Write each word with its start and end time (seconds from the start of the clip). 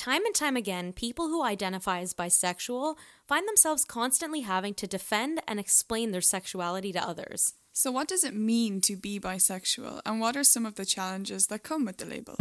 Time 0.00 0.24
and 0.24 0.34
time 0.34 0.56
again, 0.56 0.94
people 0.94 1.28
who 1.28 1.44
identify 1.44 2.00
as 2.00 2.14
bisexual 2.14 2.96
find 3.28 3.46
themselves 3.46 3.84
constantly 3.84 4.40
having 4.40 4.72
to 4.72 4.86
defend 4.86 5.42
and 5.46 5.60
explain 5.60 6.10
their 6.10 6.22
sexuality 6.22 6.90
to 6.92 7.06
others. 7.06 7.52
So, 7.74 7.90
what 7.90 8.08
does 8.08 8.24
it 8.24 8.34
mean 8.34 8.80
to 8.80 8.96
be 8.96 9.20
bisexual, 9.20 10.00
and 10.06 10.18
what 10.18 10.38
are 10.38 10.42
some 10.42 10.64
of 10.64 10.76
the 10.76 10.86
challenges 10.86 11.48
that 11.48 11.64
come 11.64 11.84
with 11.84 11.98
the 11.98 12.06
label? 12.06 12.38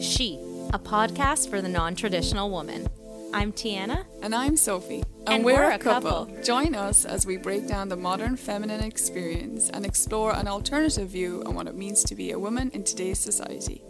She, 0.00 0.38
a 0.72 0.78
podcast 0.78 1.50
for 1.50 1.60
the 1.60 1.68
non 1.68 1.94
traditional 1.94 2.50
woman. 2.50 2.88
I'm 3.34 3.52
Tiana. 3.52 4.06
And 4.22 4.34
I'm 4.34 4.56
Sophie. 4.56 5.02
And, 5.26 5.28
and 5.28 5.44
we're, 5.44 5.56
we're, 5.56 5.72
a 5.72 5.78
couple. 5.78 6.24
couple. 6.24 6.42
Join 6.42 6.74
us 6.74 7.04
as 7.04 7.26
we 7.26 7.36
break 7.36 7.68
down 7.68 7.90
the 7.90 7.96
modern 7.96 8.36
feminine 8.36 8.82
experience 8.82 9.68
and 9.68 9.84
explore 9.84 10.34
an 10.34 10.48
alternative 10.48 11.10
view 11.10 11.42
on 11.44 11.54
what 11.54 11.66
it 11.66 11.74
means 11.74 12.02
to 12.04 12.14
be 12.14 12.30
a 12.30 12.38
woman 12.38 12.70
in 12.70 12.82
today's 12.82 13.18
society. 13.18 13.82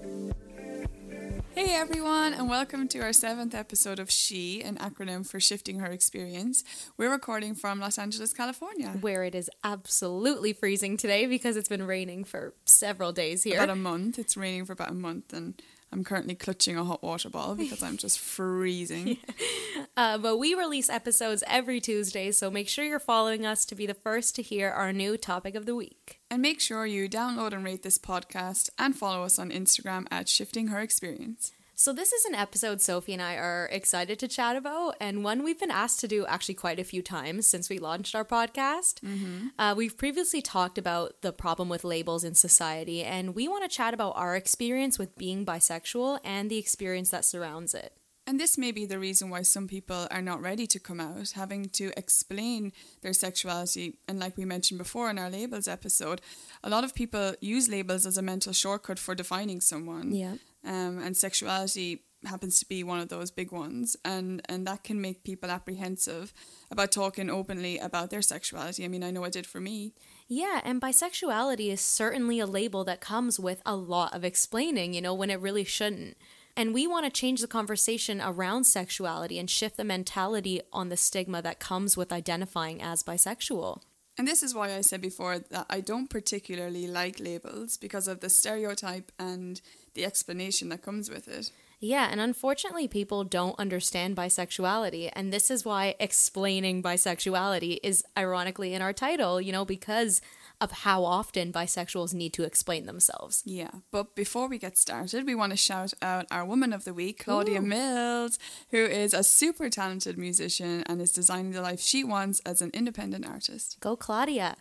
Hey 1.55 1.75
everyone, 1.75 2.33
and 2.33 2.49
welcome 2.49 2.87
to 2.89 3.01
our 3.01 3.13
seventh 3.13 3.57
episode 3.57 3.99
of 3.99 4.09
She, 4.11 4.63
an 4.63 4.77
acronym 4.77 5.29
for 5.29 5.41
Shifting 5.41 5.81
Her 5.81 5.91
Experience. 5.91 6.63
We're 6.97 7.11
recording 7.11 7.57
from 7.57 7.81
Los 7.81 7.99
Angeles, 7.99 8.33
California, 8.33 8.91
where 9.01 9.25
it 9.25 9.35
is 9.35 9.51
absolutely 9.65 10.53
freezing 10.53 10.97
today 10.97 11.27
because 11.27 11.57
it's 11.57 11.69
been 11.69 11.87
raining 11.87 12.23
for 12.23 12.55
several 12.67 13.13
days 13.13 13.43
here. 13.43 13.57
About 13.57 13.71
a 13.71 13.77
month. 13.77 14.17
It's 14.19 14.37
raining 14.37 14.65
for 14.65 14.75
about 14.75 14.91
a 14.91 14.95
month, 14.95 15.33
and 15.33 15.61
I'm 15.93 16.05
currently 16.05 16.37
clutching 16.37 16.77
a 16.77 16.85
hot 16.85 17.03
water 17.03 17.29
ball 17.29 17.57
because 17.57 17.83
I'm 17.83 17.97
just 17.97 18.19
freezing. 18.21 19.19
uh, 19.97 20.19
but 20.19 20.37
we 20.37 20.55
release 20.55 20.89
episodes 20.89 21.43
every 21.47 21.81
Tuesday, 21.81 22.31
so 22.31 22.51
make 22.51 22.69
sure 22.69 22.85
you're 22.85 23.01
following 23.01 23.45
us 23.45 23.65
to 23.67 23.75
be 23.75 23.87
the 23.87 23.95
first 23.95 24.37
to 24.37 24.43
hear 24.43 24.71
our 24.71 24.93
new 24.93 25.17
topic 25.17 25.57
of 25.57 25.67
the 25.67 25.75
week. 25.75 26.21
And 26.31 26.43
make 26.43 26.61
sure 26.61 26.87
you 26.87 27.09
download 27.09 27.53
and 27.53 27.65
rate 27.65 27.83
this 27.83 27.99
podcast 27.99 28.71
and 28.79 28.95
follow 28.95 29.25
us 29.25 29.39
on 29.39 29.51
Instagram 29.51 30.07
at 30.13 30.29
Shifting 30.29 30.69
Her 30.69 30.81
Experience. 30.81 31.53
So, 31.81 31.95
this 31.95 32.13
is 32.13 32.27
an 32.27 32.35
episode 32.35 32.83
Sophie 32.83 33.15
and 33.15 33.23
I 33.23 33.37
are 33.37 33.67
excited 33.73 34.19
to 34.19 34.29
chat 34.29 34.55
about, 34.55 34.97
and 35.01 35.25
one 35.25 35.43
we've 35.43 35.59
been 35.59 35.71
asked 35.71 35.99
to 36.01 36.09
do 36.09 36.27
actually 36.27 36.57
quite 36.57 36.79
a 36.79 36.85
few 36.85 37.01
times 37.01 37.47
since 37.47 37.71
we 37.71 37.79
launched 37.79 38.15
our 38.15 38.23
podcast. 38.23 39.01
Mm-hmm. 39.01 39.47
Uh, 39.59 39.75
we've 39.75 39.97
previously 39.97 40.43
talked 40.43 40.77
about 40.77 41.23
the 41.23 41.33
problem 41.33 41.71
with 41.71 41.83
labels 41.83 42.23
in 42.23 42.35
society, 42.35 43.03
and 43.03 43.35
we 43.35 43.49
want 43.49 43.65
to 43.65 43.75
chat 43.75 43.95
about 43.95 44.13
our 44.17 44.37
experience 44.37 44.99
with 44.99 45.17
being 45.17 45.47
bisexual 45.47 46.19
and 46.23 46.51
the 46.51 46.59
experience 46.59 47.09
that 47.09 47.25
surrounds 47.25 47.73
it. 47.73 47.95
And 48.27 48.39
this 48.39 48.59
may 48.59 48.73
be 48.73 48.85
the 48.85 48.99
reason 48.99 49.31
why 49.31 49.41
some 49.41 49.67
people 49.67 50.07
are 50.11 50.21
not 50.21 50.43
ready 50.43 50.67
to 50.67 50.79
come 50.79 51.01
out, 51.01 51.31
having 51.31 51.71
to 51.71 51.99
explain 51.99 52.75
their 53.01 53.15
sexuality. 53.15 53.97
And 54.07 54.21
like 54.21 54.37
we 54.37 54.45
mentioned 54.45 54.77
before 54.77 55.09
in 55.09 55.19
our 55.19 55.31
labels 55.31 55.67
episode, 55.67 56.21
a 56.63 56.69
lot 56.69 56.85
of 56.85 56.95
people 56.95 57.33
use 57.41 57.71
labels 57.71 58.05
as 58.05 58.19
a 58.19 58.23
mental 58.23 58.53
shortcut 58.53 58.99
for 58.99 59.15
defining 59.15 59.63
someone. 59.63 60.13
Yeah 60.13 60.35
um, 60.65 60.99
and 60.99 61.17
sexuality 61.17 62.03
happens 62.25 62.59
to 62.61 62.69
be 62.69 62.85
one 62.85 63.01
of 63.01 63.09
those 63.09 63.31
big 63.31 63.53
ones. 63.53 63.97
And 64.05 64.43
and 64.49 64.67
that 64.67 64.85
can 64.85 65.01
make 65.01 65.25
people 65.25 65.51
apprehensive 65.51 66.33
about 66.71 66.93
talking 66.93 67.31
openly 67.31 67.79
about 67.79 68.11
their 68.11 68.23
sexuality. 68.23 68.85
I 68.85 68.89
mean 68.89 69.03
i 69.03 69.11
know 69.11 69.25
it 69.25 69.33
did 69.33 69.47
for 69.47 69.61
me. 69.61 69.95
Yeah 70.29 70.61
and 70.65 70.81
bisexuality 70.81 71.73
is 71.73 71.81
certainly 71.81 72.39
a 72.39 72.47
label 72.47 72.85
that 72.85 73.01
comes 73.01 73.41
with 73.41 73.63
a 73.65 73.77
lot 73.77 74.15
of 74.15 74.25
explaining 74.25 74.95
you 74.95 75.01
know 75.01 75.15
when 75.15 75.31
it 75.31 75.41
really 75.41 75.65
shouldn't. 75.65 76.17
And 76.57 76.75
we 76.75 76.87
want 76.87 77.07
to 77.07 77.11
change 77.11 77.41
the 77.41 77.47
conversation 77.47 78.21
around 78.21 78.65
sexuality 78.65 79.39
and 79.39 79.49
shift 79.49 79.77
the 79.77 79.85
mentality 79.85 80.61
on 80.73 80.89
the 80.89 80.97
stigma 80.97 81.41
that 81.43 81.61
comes 81.61 81.97
with 81.97 82.13
identifying 82.13 82.83
as 82.83 83.03
bisexual. 83.03 83.81
And 84.19 84.29
this 84.29 84.43
is 84.43 84.55
why 84.55 84.75
I 84.75 84.83
said 84.83 85.01
before 85.01 85.39
that 85.39 85.67
I 85.71 85.81
don't 85.81 86.11
particularly 86.11 86.87
like 86.87 87.19
labels 87.19 87.79
because 87.79 88.07
of 88.07 88.21
the 88.21 88.29
stereotype 88.29 89.11
and 89.19 89.63
the 89.95 90.05
explanation 90.05 90.69
that 90.71 90.83
comes 90.83 91.11
with 91.11 91.29
it. 91.29 91.51
Yeah, 91.83 92.09
and 92.11 92.21
unfortunately, 92.21 92.89
people 92.89 93.25
don't 93.25 93.59
understand 93.59 94.15
bisexuality. 94.15 95.11
And 95.15 95.33
this 95.33 95.51
is 95.51 95.65
why 95.65 95.95
explaining 95.99 96.83
bisexuality 96.83 97.79
is 97.83 98.05
ironically 98.19 98.75
in 98.75 98.83
our 98.83 98.93
title, 98.93 99.41
you 99.41 99.51
know, 99.51 99.65
because 99.65 100.21
of 100.61 100.71
how 100.73 101.05
often 101.05 101.51
bisexuals 101.53 102.13
need 102.13 102.35
to 102.35 102.45
explain 102.45 102.85
themselves. 102.85 103.43
Yeah, 103.47 103.71
but 103.91 104.15
before 104.15 104.47
we 104.47 104.59
get 104.59 104.77
started, 104.77 105.25
we 105.25 105.35
want 105.35 105.53
to 105.53 105.57
shout 105.57 105.95
out 106.03 106.27
our 106.31 106.45
Woman 106.45 106.75
of 106.75 106.85
the 106.85 106.93
Week, 106.93 107.25
Claudia 107.25 107.61
Ooh. 107.61 107.67
Mills, 107.67 108.39
who 108.71 108.85
is 108.85 109.15
a 109.15 109.25
super 109.25 109.71
talented 109.71 110.19
musician 110.19 110.83
and 110.85 111.01
is 111.01 111.13
designing 111.13 111.53
the 111.53 111.63
life 111.63 111.81
she 111.81 112.05
wants 112.05 112.41
as 112.41 112.61
an 112.61 112.71
independent 112.75 113.27
artist. 113.27 113.79
Go, 113.81 113.97
Claudia. 113.97 114.57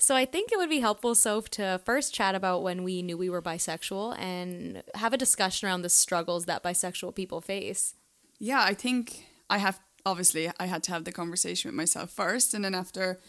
So 0.00 0.16
I 0.16 0.24
think 0.24 0.50
it 0.50 0.56
would 0.56 0.70
be 0.70 0.80
helpful, 0.80 1.14
Soph, 1.14 1.50
to 1.50 1.78
first 1.84 2.14
chat 2.14 2.34
about 2.34 2.62
when 2.62 2.84
we 2.84 3.02
knew 3.02 3.18
we 3.18 3.28
were 3.28 3.42
bisexual 3.42 4.18
and 4.18 4.82
have 4.94 5.12
a 5.12 5.18
discussion 5.18 5.68
around 5.68 5.82
the 5.82 5.90
struggles 5.90 6.46
that 6.46 6.62
bisexual 6.62 7.14
people 7.14 7.42
face. 7.42 7.94
Yeah, 8.38 8.62
I 8.64 8.72
think 8.72 9.26
I 9.50 9.58
have 9.58 9.78
obviously 10.06 10.50
I 10.58 10.64
had 10.64 10.82
to 10.84 10.92
have 10.92 11.04
the 11.04 11.12
conversation 11.12 11.68
with 11.68 11.76
myself 11.76 12.08
first, 12.08 12.54
and 12.54 12.64
then 12.64 12.74
after 12.74 13.20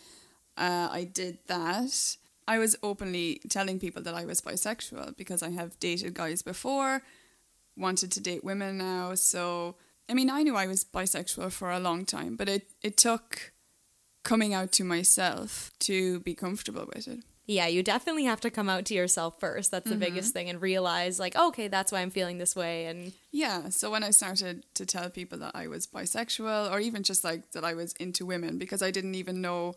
uh, 0.58 0.88
I 0.90 1.04
did 1.04 1.40
that, 1.48 2.16
I 2.48 2.58
was 2.58 2.78
openly 2.82 3.42
telling 3.50 3.78
people 3.78 4.02
that 4.03 4.14
I 4.14 4.24
was 4.24 4.40
bisexual 4.40 5.18
because 5.18 5.44
I 5.44 5.50
have 5.50 5.78
dated 5.82 6.14
guys 6.14 6.42
before, 6.42 7.03
wanted 7.76 8.14
to 8.14 8.22
date 8.22 8.46
women 8.46 8.78
now. 8.78 9.16
So, 9.16 9.76
I 10.08 10.14
mean, 10.14 10.30
I 10.30 10.42
knew 10.44 10.56
I 10.56 10.68
was 10.68 10.86
bisexual 10.86 11.52
for 11.52 11.70
a 11.70 11.82
long 11.82 12.06
time, 12.06 12.38
but 12.38 12.48
it, 12.48 12.72
it 12.82 12.96
took 12.96 13.52
coming 14.24 14.54
out 14.54 14.72
to 14.74 14.84
myself 14.84 15.72
to 15.80 16.20
be 16.22 16.36
comfortable 16.36 16.88
with 16.94 17.08
it. 17.08 17.20
Yeah, 17.48 17.68
you 17.68 17.84
definitely 17.84 18.26
have 18.26 18.40
to 18.42 18.50
come 18.50 18.70
out 18.70 18.86
to 18.86 18.94
yourself 18.94 19.40
first. 19.40 19.72
That's 19.72 19.86
the 19.86 19.92
mm-hmm. 19.92 20.00
biggest 20.00 20.34
thing 20.34 20.50
and 20.50 20.62
realize 20.62 21.20
like, 21.20 21.36
okay, 21.36 21.68
that's 21.68 21.92
why 21.92 22.00
I'm 22.00 22.12
feeling 22.12 22.38
this 22.38 22.56
way 22.56 22.86
and 22.86 23.14
Yeah, 23.32 23.70
so 23.70 23.92
when 23.92 24.04
I 24.04 24.12
started 24.12 24.64
to 24.76 24.86
tell 24.86 25.09
people 25.09 25.40
that 25.40 25.52
I 25.56 25.68
was 25.68 25.88
bisexual 25.88 26.72
or 26.72 26.80
even 26.80 27.04
just 27.04 27.24
like 27.24 27.52
that 27.52 27.66
I 27.66 27.74
was 27.74 27.94
into 27.94 28.26
women 28.26 28.58
because 28.58 28.82
I 28.82 28.92
didn't 28.92 29.16
even 29.16 29.42
know 29.42 29.76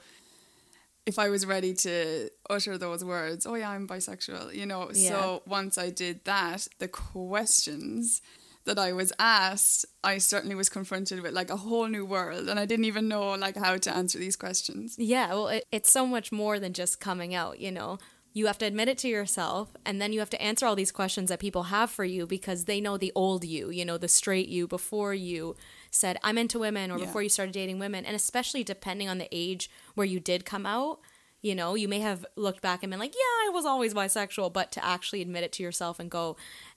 if 1.06 1.18
I 1.18 1.28
was 1.28 1.44
ready 1.44 1.74
to 1.74 2.30
utter 2.48 2.78
those 2.78 3.04
words, 3.04 3.46
oh 3.46 3.54
yeah, 3.54 3.70
I'm 3.70 3.86
bisexual, 3.86 4.54
you 4.54 4.66
know. 4.66 4.90
Yeah. 4.92 5.10
So 5.10 5.42
once 5.46 5.76
I 5.76 5.90
did 5.90 6.24
that, 6.24 6.68
the 6.78 6.88
questions 6.88 8.22
that 8.64 8.78
I 8.78 8.92
was 8.92 9.12
asked, 9.18 9.84
I 10.02 10.18
certainly 10.18 10.54
was 10.54 10.68
confronted 10.68 11.20
with 11.20 11.32
like 11.32 11.50
a 11.50 11.56
whole 11.56 11.86
new 11.86 12.04
world, 12.04 12.48
and 12.48 12.58
I 12.58 12.66
didn't 12.66 12.86
even 12.86 13.08
know 13.08 13.32
like 13.32 13.56
how 13.56 13.76
to 13.76 13.96
answer 13.96 14.18
these 14.18 14.36
questions. 14.36 14.96
Yeah, 14.98 15.28
well, 15.28 15.48
it, 15.48 15.66
it's 15.70 15.90
so 15.90 16.06
much 16.06 16.32
more 16.32 16.58
than 16.58 16.72
just 16.72 17.00
coming 17.00 17.34
out, 17.34 17.60
you 17.60 17.70
know. 17.70 17.98
You 18.36 18.46
have 18.46 18.58
to 18.58 18.66
admit 18.66 18.88
it 18.88 18.98
to 18.98 19.08
yourself, 19.08 19.76
and 19.86 20.02
then 20.02 20.12
you 20.12 20.18
have 20.18 20.30
to 20.30 20.42
answer 20.42 20.66
all 20.66 20.74
these 20.74 20.90
questions 20.90 21.28
that 21.28 21.38
people 21.38 21.64
have 21.64 21.88
for 21.88 22.04
you 22.04 22.26
because 22.26 22.64
they 22.64 22.80
know 22.80 22.96
the 22.96 23.12
old 23.14 23.44
you, 23.44 23.70
you 23.70 23.84
know, 23.84 23.96
the 23.96 24.08
straight 24.08 24.48
you 24.48 24.66
before 24.66 25.14
you 25.14 25.54
said, 25.92 26.18
I'm 26.24 26.36
into 26.36 26.58
women, 26.58 26.90
or 26.90 26.98
yeah. 26.98 27.04
before 27.04 27.22
you 27.22 27.28
started 27.28 27.52
dating 27.52 27.78
women. 27.78 28.04
And 28.04 28.16
especially 28.16 28.64
depending 28.64 29.08
on 29.08 29.18
the 29.18 29.28
age 29.30 29.70
where 29.94 30.06
you 30.06 30.18
did 30.18 30.44
come 30.44 30.66
out, 30.66 30.98
you 31.42 31.54
know, 31.54 31.74
you 31.74 31.86
may 31.86 32.00
have 32.00 32.24
looked 32.36 32.62
back 32.62 32.82
and 32.82 32.90
been 32.90 32.98
like, 32.98 33.14
yeah, 33.14 33.48
I 33.48 33.50
was 33.52 33.66
always 33.66 33.94
bisexual, 33.94 34.52
but 34.52 34.72
to 34.72 34.84
actually 34.84 35.20
admit 35.20 35.44
it 35.44 35.52
to 35.52 35.62
yourself 35.62 36.00
and 36.00 36.10
go 36.10 36.36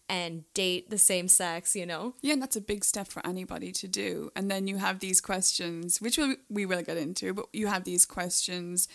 and 0.09 0.43
date 0.53 0.89
the 0.89 0.97
same 0.97 1.27
sex, 1.27 1.75
you 1.75 1.85
know? 1.85 2.15
Yeah, 2.21 2.33
and 2.33 2.41
that's 2.41 2.55
a 2.55 2.61
big 2.61 2.85
step 2.85 3.07
for 3.07 3.25
anybody 3.25 3.71
to 3.73 3.87
do. 3.87 4.31
And 4.35 4.49
then 4.49 4.67
you 4.67 4.77
have 4.77 4.99
these 4.99 5.19
questions, 5.21 5.99
which 6.01 6.17
we'll, 6.17 6.35
we 6.49 6.65
will 6.65 6.81
get 6.81 6.97
into, 6.97 7.33
but 7.33 7.45
you 7.53 7.67
have 7.67 7.83
these 7.83 8.05
questions 8.05 8.87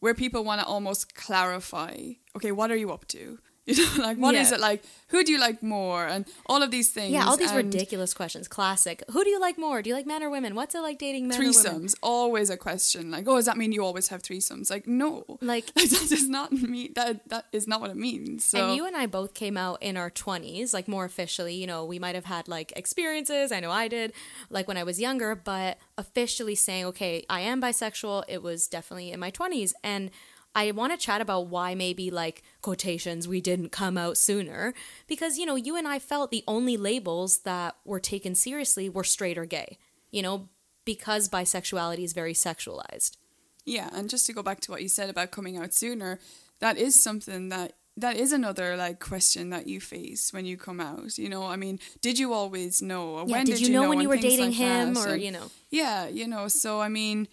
where 0.00 0.14
people 0.14 0.44
want 0.44 0.60
to 0.60 0.66
almost 0.66 1.14
clarify 1.14 2.12
okay, 2.36 2.52
what 2.52 2.70
are 2.70 2.76
you 2.76 2.90
up 2.90 3.06
to? 3.08 3.38
You 3.70 3.98
know, 3.98 4.02
like 4.02 4.16
what 4.16 4.34
yeah. 4.34 4.40
is 4.40 4.52
it 4.52 4.60
like? 4.60 4.82
Who 5.08 5.22
do 5.22 5.32
you 5.32 5.38
like 5.38 5.62
more? 5.62 6.06
And 6.06 6.24
all 6.46 6.62
of 6.62 6.70
these 6.70 6.90
things. 6.90 7.12
Yeah, 7.12 7.26
all 7.26 7.36
these 7.36 7.52
ridiculous 7.52 8.14
questions. 8.14 8.48
Classic. 8.48 9.02
Who 9.10 9.22
do 9.22 9.30
you 9.30 9.40
like 9.40 9.58
more? 9.58 9.82
Do 9.82 9.90
you 9.90 9.96
like 9.96 10.06
men 10.06 10.22
or 10.22 10.30
women? 10.30 10.54
What's 10.54 10.74
it 10.74 10.80
like 10.80 10.98
dating 10.98 11.28
men 11.28 11.40
threesomes? 11.40 11.94
Always 12.02 12.48
a 12.48 12.56
question. 12.56 13.10
Like, 13.10 13.28
oh, 13.28 13.36
does 13.36 13.44
that 13.44 13.56
mean 13.56 13.72
you 13.72 13.84
always 13.84 14.08
have 14.08 14.22
threesomes? 14.22 14.70
Like, 14.70 14.86
no. 14.86 15.24
Like 15.40 15.66
that 15.74 16.06
does 16.08 16.28
not 16.28 16.52
mean 16.52 16.92
that. 16.94 17.28
That 17.28 17.46
is 17.52 17.68
not 17.68 17.80
what 17.80 17.90
it 17.90 17.96
means. 17.96 18.44
So. 18.44 18.68
And 18.68 18.76
you 18.76 18.86
and 18.86 18.96
I 18.96 19.06
both 19.06 19.34
came 19.34 19.56
out 19.56 19.82
in 19.82 19.96
our 19.96 20.10
twenties, 20.10 20.72
like 20.72 20.88
more 20.88 21.04
officially. 21.04 21.54
You 21.54 21.66
know, 21.66 21.84
we 21.84 21.98
might 21.98 22.14
have 22.14 22.24
had 22.24 22.48
like 22.48 22.72
experiences. 22.76 23.52
I 23.52 23.60
know 23.60 23.70
I 23.70 23.88
did, 23.88 24.12
like 24.48 24.68
when 24.68 24.78
I 24.78 24.84
was 24.84 25.00
younger, 25.00 25.34
but 25.34 25.78
officially 25.98 26.54
saying, 26.54 26.86
okay, 26.86 27.24
I 27.28 27.40
am 27.40 27.60
bisexual. 27.60 28.24
It 28.26 28.42
was 28.42 28.66
definitely 28.68 29.12
in 29.12 29.20
my 29.20 29.30
twenties, 29.30 29.74
and 29.84 30.10
I 30.54 30.72
want 30.72 30.92
to 30.92 30.98
chat 30.98 31.20
about 31.20 31.46
why 31.46 31.74
maybe 31.74 32.10
like 32.10 32.42
quotations 32.60 33.28
we 33.28 33.40
didn't 33.40 33.70
come 33.70 33.96
out 33.96 34.18
sooner 34.18 34.74
because 35.06 35.38
you 35.38 35.46
know 35.46 35.54
you 35.54 35.76
and 35.76 35.86
I 35.86 35.98
felt 35.98 36.30
the 36.30 36.44
only 36.48 36.76
labels 36.76 37.40
that 37.40 37.76
were 37.84 38.00
taken 38.00 38.34
seriously 38.34 38.88
were 38.88 39.04
straight 39.04 39.38
or 39.38 39.46
gay. 39.46 39.78
You 40.10 40.22
know, 40.22 40.48
because 40.84 41.28
bisexuality 41.28 42.02
is 42.02 42.12
very 42.12 42.34
sexualized. 42.34 43.16
Yeah, 43.64 43.90
and 43.92 44.10
just 44.10 44.26
to 44.26 44.32
go 44.32 44.42
back 44.42 44.60
to 44.60 44.72
what 44.72 44.82
you 44.82 44.88
said 44.88 45.08
about 45.08 45.30
coming 45.30 45.56
out 45.56 45.72
sooner, 45.72 46.18
that 46.58 46.76
is 46.76 47.00
something 47.00 47.48
that 47.50 47.74
that 47.96 48.16
is 48.16 48.32
another 48.32 48.76
like 48.76 48.98
question 48.98 49.50
that 49.50 49.68
you 49.68 49.80
face 49.80 50.32
when 50.32 50.46
you 50.46 50.56
come 50.56 50.80
out. 50.80 51.16
You 51.16 51.28
know, 51.28 51.46
I 51.46 51.56
mean, 51.56 51.78
did 52.00 52.18
you 52.18 52.32
always 52.32 52.82
know? 52.82 53.18
Yeah, 53.18 53.36
when 53.36 53.46
did, 53.46 53.58
did 53.58 53.66
you, 53.66 53.72
know, 53.72 53.82
know 53.82 53.88
when 53.90 54.00
you 54.00 54.08
were 54.08 54.16
dating 54.16 54.46
like 54.46 54.54
him, 54.54 54.96
or 54.96 55.08
and, 55.10 55.22
you 55.22 55.30
know? 55.30 55.50
Yeah, 55.70 56.08
you 56.08 56.26
know. 56.26 56.48
So 56.48 56.80
I 56.80 56.88
mean, 56.88 57.28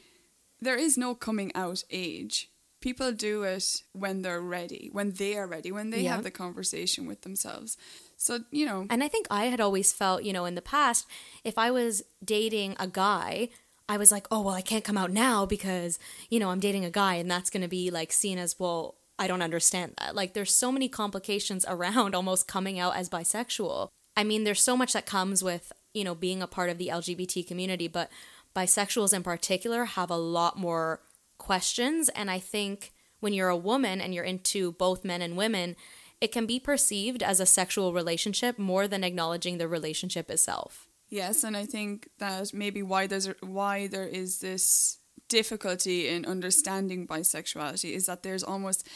there 0.61 0.75
is 0.75 0.97
no 0.97 1.15
coming 1.15 1.51
out 1.55 1.83
age 1.89 2.49
people 2.81 3.11
do 3.11 3.43
it 3.43 3.81
when 3.93 4.21
they're 4.21 4.41
ready, 4.41 4.89
when 4.91 5.11
they 5.11 5.35
are 5.35 5.47
ready, 5.47 5.71
when 5.71 5.89
they 5.89 6.01
yeah. 6.01 6.15
have 6.15 6.23
the 6.23 6.31
conversation 6.31 7.07
with 7.07 7.21
themselves. 7.21 7.77
So, 8.17 8.39
you 8.51 8.65
know, 8.65 8.87
And 8.89 9.03
I 9.03 9.07
think 9.07 9.27
I 9.29 9.45
had 9.45 9.61
always 9.61 9.93
felt, 9.93 10.23
you 10.23 10.33
know, 10.33 10.45
in 10.45 10.55
the 10.55 10.61
past, 10.61 11.07
if 11.43 11.57
I 11.57 11.71
was 11.71 12.03
dating 12.23 12.75
a 12.79 12.87
guy, 12.87 13.49
I 13.89 13.97
was 13.97 14.11
like, 14.11 14.27
oh, 14.31 14.41
well, 14.41 14.55
I 14.55 14.61
can't 14.61 14.83
come 14.83 14.97
out 14.97 15.11
now 15.11 15.45
because, 15.45 15.97
you 16.29 16.39
know, 16.39 16.49
I'm 16.49 16.59
dating 16.59 16.85
a 16.85 16.91
guy 16.91 17.15
and 17.15 17.29
that's 17.29 17.49
going 17.49 17.61
to 17.61 17.67
be 17.67 17.89
like 17.89 18.11
seen 18.11 18.37
as, 18.37 18.59
well, 18.59 18.95
I 19.19 19.27
don't 19.27 19.41
understand 19.41 19.93
that. 19.99 20.15
Like, 20.15 20.33
there's 20.33 20.53
so 20.53 20.71
many 20.71 20.89
complications 20.89 21.65
around 21.67 22.15
almost 22.15 22.47
coming 22.47 22.79
out 22.79 22.95
as 22.95 23.09
bisexual. 23.09 23.89
I 24.15 24.23
mean, 24.23 24.43
there's 24.43 24.61
so 24.61 24.75
much 24.75 24.93
that 24.93 25.05
comes 25.05 25.43
with, 25.43 25.71
you 25.93 26.03
know, 26.03 26.15
being 26.15 26.41
a 26.41 26.47
part 26.47 26.69
of 26.69 26.77
the 26.77 26.89
LGBT 26.89 27.47
community, 27.47 27.87
but 27.87 28.09
bisexuals 28.55 29.13
in 29.13 29.21
particular 29.21 29.85
have 29.85 30.09
a 30.09 30.17
lot 30.17 30.57
more 30.57 30.99
questions. 31.47 32.09
And 32.09 32.29
I 32.29 32.39
think 32.39 32.91
when 33.21 33.33
you're 33.33 33.55
a 33.59 33.65
woman 33.71 34.01
and 34.01 34.13
you're 34.13 34.31
into 34.33 34.73
both 34.73 35.05
men 35.05 35.21
and 35.21 35.37
women, 35.37 35.75
it 36.19 36.31
can 36.31 36.45
be 36.45 36.59
perceived 36.59 37.23
as 37.23 37.39
a 37.39 37.45
sexual 37.45 37.93
relationship 37.93 38.59
more 38.59 38.85
than 38.87 39.03
acknowledging 39.03 39.57
the 39.57 39.67
relationship 39.67 40.29
itself. 40.29 40.87
Yes, 41.09 41.45
and 41.45 41.55
I 41.55 41.65
think 41.65 42.09
that 42.19 42.53
maybe 42.53 42.83
why 42.83 43.07
there's 43.07 43.29
why 43.39 43.87
there 43.87 44.09
is 44.23 44.39
this 44.39 44.99
difficulty 45.29 46.09
in 46.09 46.25
understanding 46.25 47.07
bisexuality 47.07 47.91
is 47.93 48.05
that 48.07 48.23
there's 48.23 48.43
almost 48.43 48.87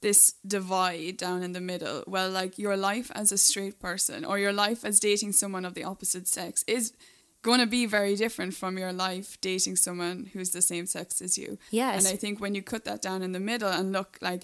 this 0.00 0.34
divide 0.46 1.16
down 1.16 1.42
in 1.42 1.52
the 1.52 1.60
middle. 1.60 2.04
Well, 2.06 2.30
like 2.30 2.58
your 2.58 2.76
life 2.76 3.10
as 3.14 3.32
a 3.32 3.38
straight 3.38 3.80
person 3.80 4.24
or 4.24 4.38
your 4.38 4.52
life 4.52 4.84
as 4.84 5.00
dating 5.00 5.32
someone 5.32 5.64
of 5.64 5.74
the 5.74 5.84
opposite 5.84 6.28
sex 6.28 6.64
is 6.68 6.92
going 7.46 7.60
to 7.60 7.66
be 7.66 7.86
very 7.86 8.14
different 8.16 8.52
from 8.60 8.76
your 8.76 8.92
life 8.92 9.28
dating 9.40 9.76
someone 9.76 10.18
who's 10.32 10.50
the 10.50 10.60
same 10.72 10.86
sex 10.86 11.22
as 11.26 11.38
you. 11.38 11.58
Yes. 11.70 11.94
And 11.96 12.12
I 12.12 12.16
think 12.22 12.40
when 12.40 12.54
you 12.56 12.62
cut 12.72 12.84
that 12.84 13.00
down 13.00 13.22
in 13.22 13.32
the 13.32 13.40
middle 13.50 13.70
and 13.78 13.92
look 13.92 14.18
like 14.20 14.42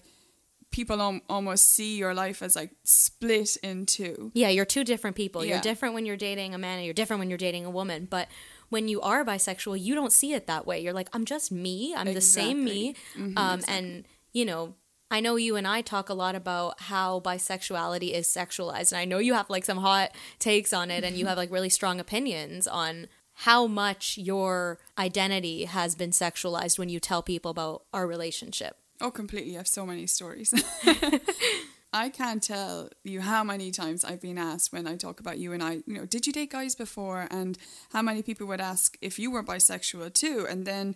people 0.71 1.01
al- 1.03 1.21
almost 1.29 1.65
see 1.77 1.99
your 1.99 2.15
life 2.15 2.43
as 2.47 2.57
like 2.57 2.71
split 2.85 3.57
in 3.63 3.87
two. 3.87 4.31
Yeah, 4.35 4.49
you're 4.49 4.65
two 4.77 4.85
different 4.85 5.17
people. 5.17 5.45
Yeah. 5.45 5.51
You're 5.51 5.61
different 5.71 5.95
when 5.95 6.07
you're 6.07 6.17
dating 6.17 6.55
a 6.55 6.59
man 6.59 6.79
and 6.79 6.85
you're 6.87 6.95
different 6.95 7.19
when 7.21 7.29
you're 7.29 7.45
dating 7.49 7.67
a 7.67 7.71
woman. 7.71 8.07
But 8.09 8.29
when 8.71 8.89
you 8.89 9.01
are 9.03 9.25
bisexual, 9.25 9.81
you 9.81 9.95
don't 9.95 10.13
see 10.13 10.33
it 10.33 10.47
that 10.47 10.67
way. 10.67 10.81
You're 10.81 10.95
like, 10.95 11.09
I'm 11.13 11.27
just 11.27 11.53
me. 11.53 11.95
I'm 11.95 12.15
the 12.15 12.21
same 12.23 12.65
me. 12.65 12.95
Mm-hmm, 13.19 13.37
um, 13.37 13.61
And, 13.69 14.05
you 14.33 14.45
know, 14.47 14.75
I 15.13 15.21
know 15.21 15.37
you 15.37 15.57
and 15.57 15.69
I 15.69 15.83
talk 15.83 16.09
a 16.09 16.15
lot 16.15 16.35
about 16.35 16.81
how 16.81 17.21
bisexuality 17.21 18.13
is 18.13 18.27
sexualized. 18.27 18.93
And 18.93 18.99
I 18.99 19.05
know 19.05 19.19
you 19.19 19.35
have 19.35 19.51
like 19.51 19.67
some 19.67 19.77
hot 19.77 20.13
takes 20.39 20.73
on 20.73 20.91
it 20.91 21.05
and 21.05 21.15
you 21.15 21.25
mm-hmm. 21.25 21.29
have 21.29 21.37
like 21.37 21.53
really 21.53 21.69
strong 21.69 22.01
opinions 22.01 22.67
on 22.67 23.09
how 23.35 23.67
much 23.67 24.17
your 24.17 24.79
identity 24.97 25.67
has 25.67 25.95
been 25.95 26.13
sexualized 26.13 26.79
when 26.79 26.89
you 26.89 26.99
tell 26.99 27.23
people 27.23 27.51
about 27.51 27.83
our 27.93 28.07
relationship. 28.07 28.79
Oh, 29.03 29.11
completely. 29.11 29.53
I 29.55 29.59
have 29.59 29.69
so 29.69 29.85
many 29.85 30.07
stories. 30.07 30.55
I 31.93 32.09
can't 32.09 32.43
tell 32.43 32.89
you 33.05 33.21
how 33.21 33.45
many 33.45 33.71
times 33.71 34.07
I've 34.07 34.23
been 34.23 34.39
asked 34.39 34.73
when 34.73 34.87
I 34.87 34.97
talk 34.97 35.21
about 35.21 35.37
you 35.37 35.53
and 35.53 35.63
I, 35.63 35.83
you 35.87 35.95
know, 35.95 36.07
did 36.07 36.27
you 36.27 36.33
date 36.33 36.53
guys 36.53 36.75
before? 36.75 37.29
And 37.31 37.59
how 37.93 38.01
many 38.01 38.23
people 38.23 38.47
would 38.47 38.63
ask 38.63 38.97
if 39.03 39.19
you 39.19 39.31
were 39.31 39.43
bisexual 39.43 40.15
too? 40.15 40.47
And 40.49 40.65
then 40.65 40.95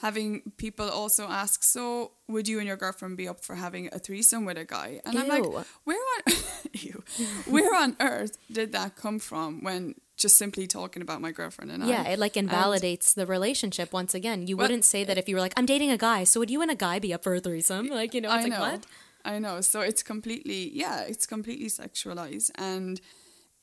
having 0.00 0.52
people 0.56 0.88
also 0.88 1.26
ask, 1.26 1.62
so 1.62 2.12
would 2.28 2.46
you 2.48 2.58
and 2.58 2.66
your 2.66 2.76
girlfriend 2.76 3.16
be 3.16 3.26
up 3.28 3.42
for 3.42 3.54
having 3.54 3.88
a 3.92 3.98
threesome 3.98 4.44
with 4.44 4.58
a 4.58 4.64
guy? 4.64 5.00
And 5.04 5.18
I'm 5.18 5.28
like, 5.28 5.44
where 5.84 5.98
on, 5.98 6.34
ew, 6.74 7.02
where 7.46 7.74
on 7.74 7.96
earth 8.00 8.36
did 8.50 8.72
that 8.72 8.96
come 8.96 9.18
from 9.18 9.62
when 9.62 9.94
just 10.16 10.36
simply 10.36 10.66
talking 10.66 11.02
about 11.02 11.20
my 11.20 11.30
girlfriend 11.32 11.70
and 11.70 11.82
I? 11.82 11.88
Yeah, 11.88 12.08
it 12.08 12.18
like 12.18 12.36
invalidates 12.36 13.14
the 13.14 13.26
relationship 13.26 13.92
once 13.92 14.14
again. 14.14 14.46
You 14.46 14.56
Well, 14.56 14.64
wouldn't 14.64 14.84
say 14.84 15.04
that 15.04 15.16
if 15.18 15.28
you 15.28 15.36
were 15.36 15.40
like, 15.40 15.54
I'm 15.56 15.66
dating 15.66 15.90
a 15.90 15.98
guy, 15.98 16.24
so 16.24 16.40
would 16.40 16.50
you 16.50 16.62
and 16.62 16.70
a 16.70 16.74
guy 16.74 16.98
be 16.98 17.14
up 17.14 17.22
for 17.22 17.34
a 17.34 17.40
threesome? 17.40 17.88
Like, 17.88 18.12
you 18.14 18.20
know, 18.20 18.28
it's 18.34 18.44
I 18.44 18.48
like, 18.48 18.58
know. 18.58 18.60
what? 18.60 18.86
I 19.24 19.38
know. 19.38 19.60
So 19.60 19.80
it's 19.80 20.02
completely, 20.02 20.70
yeah, 20.72 21.00
it's 21.02 21.26
completely 21.26 21.66
sexualized. 21.68 22.50
And 22.54 23.00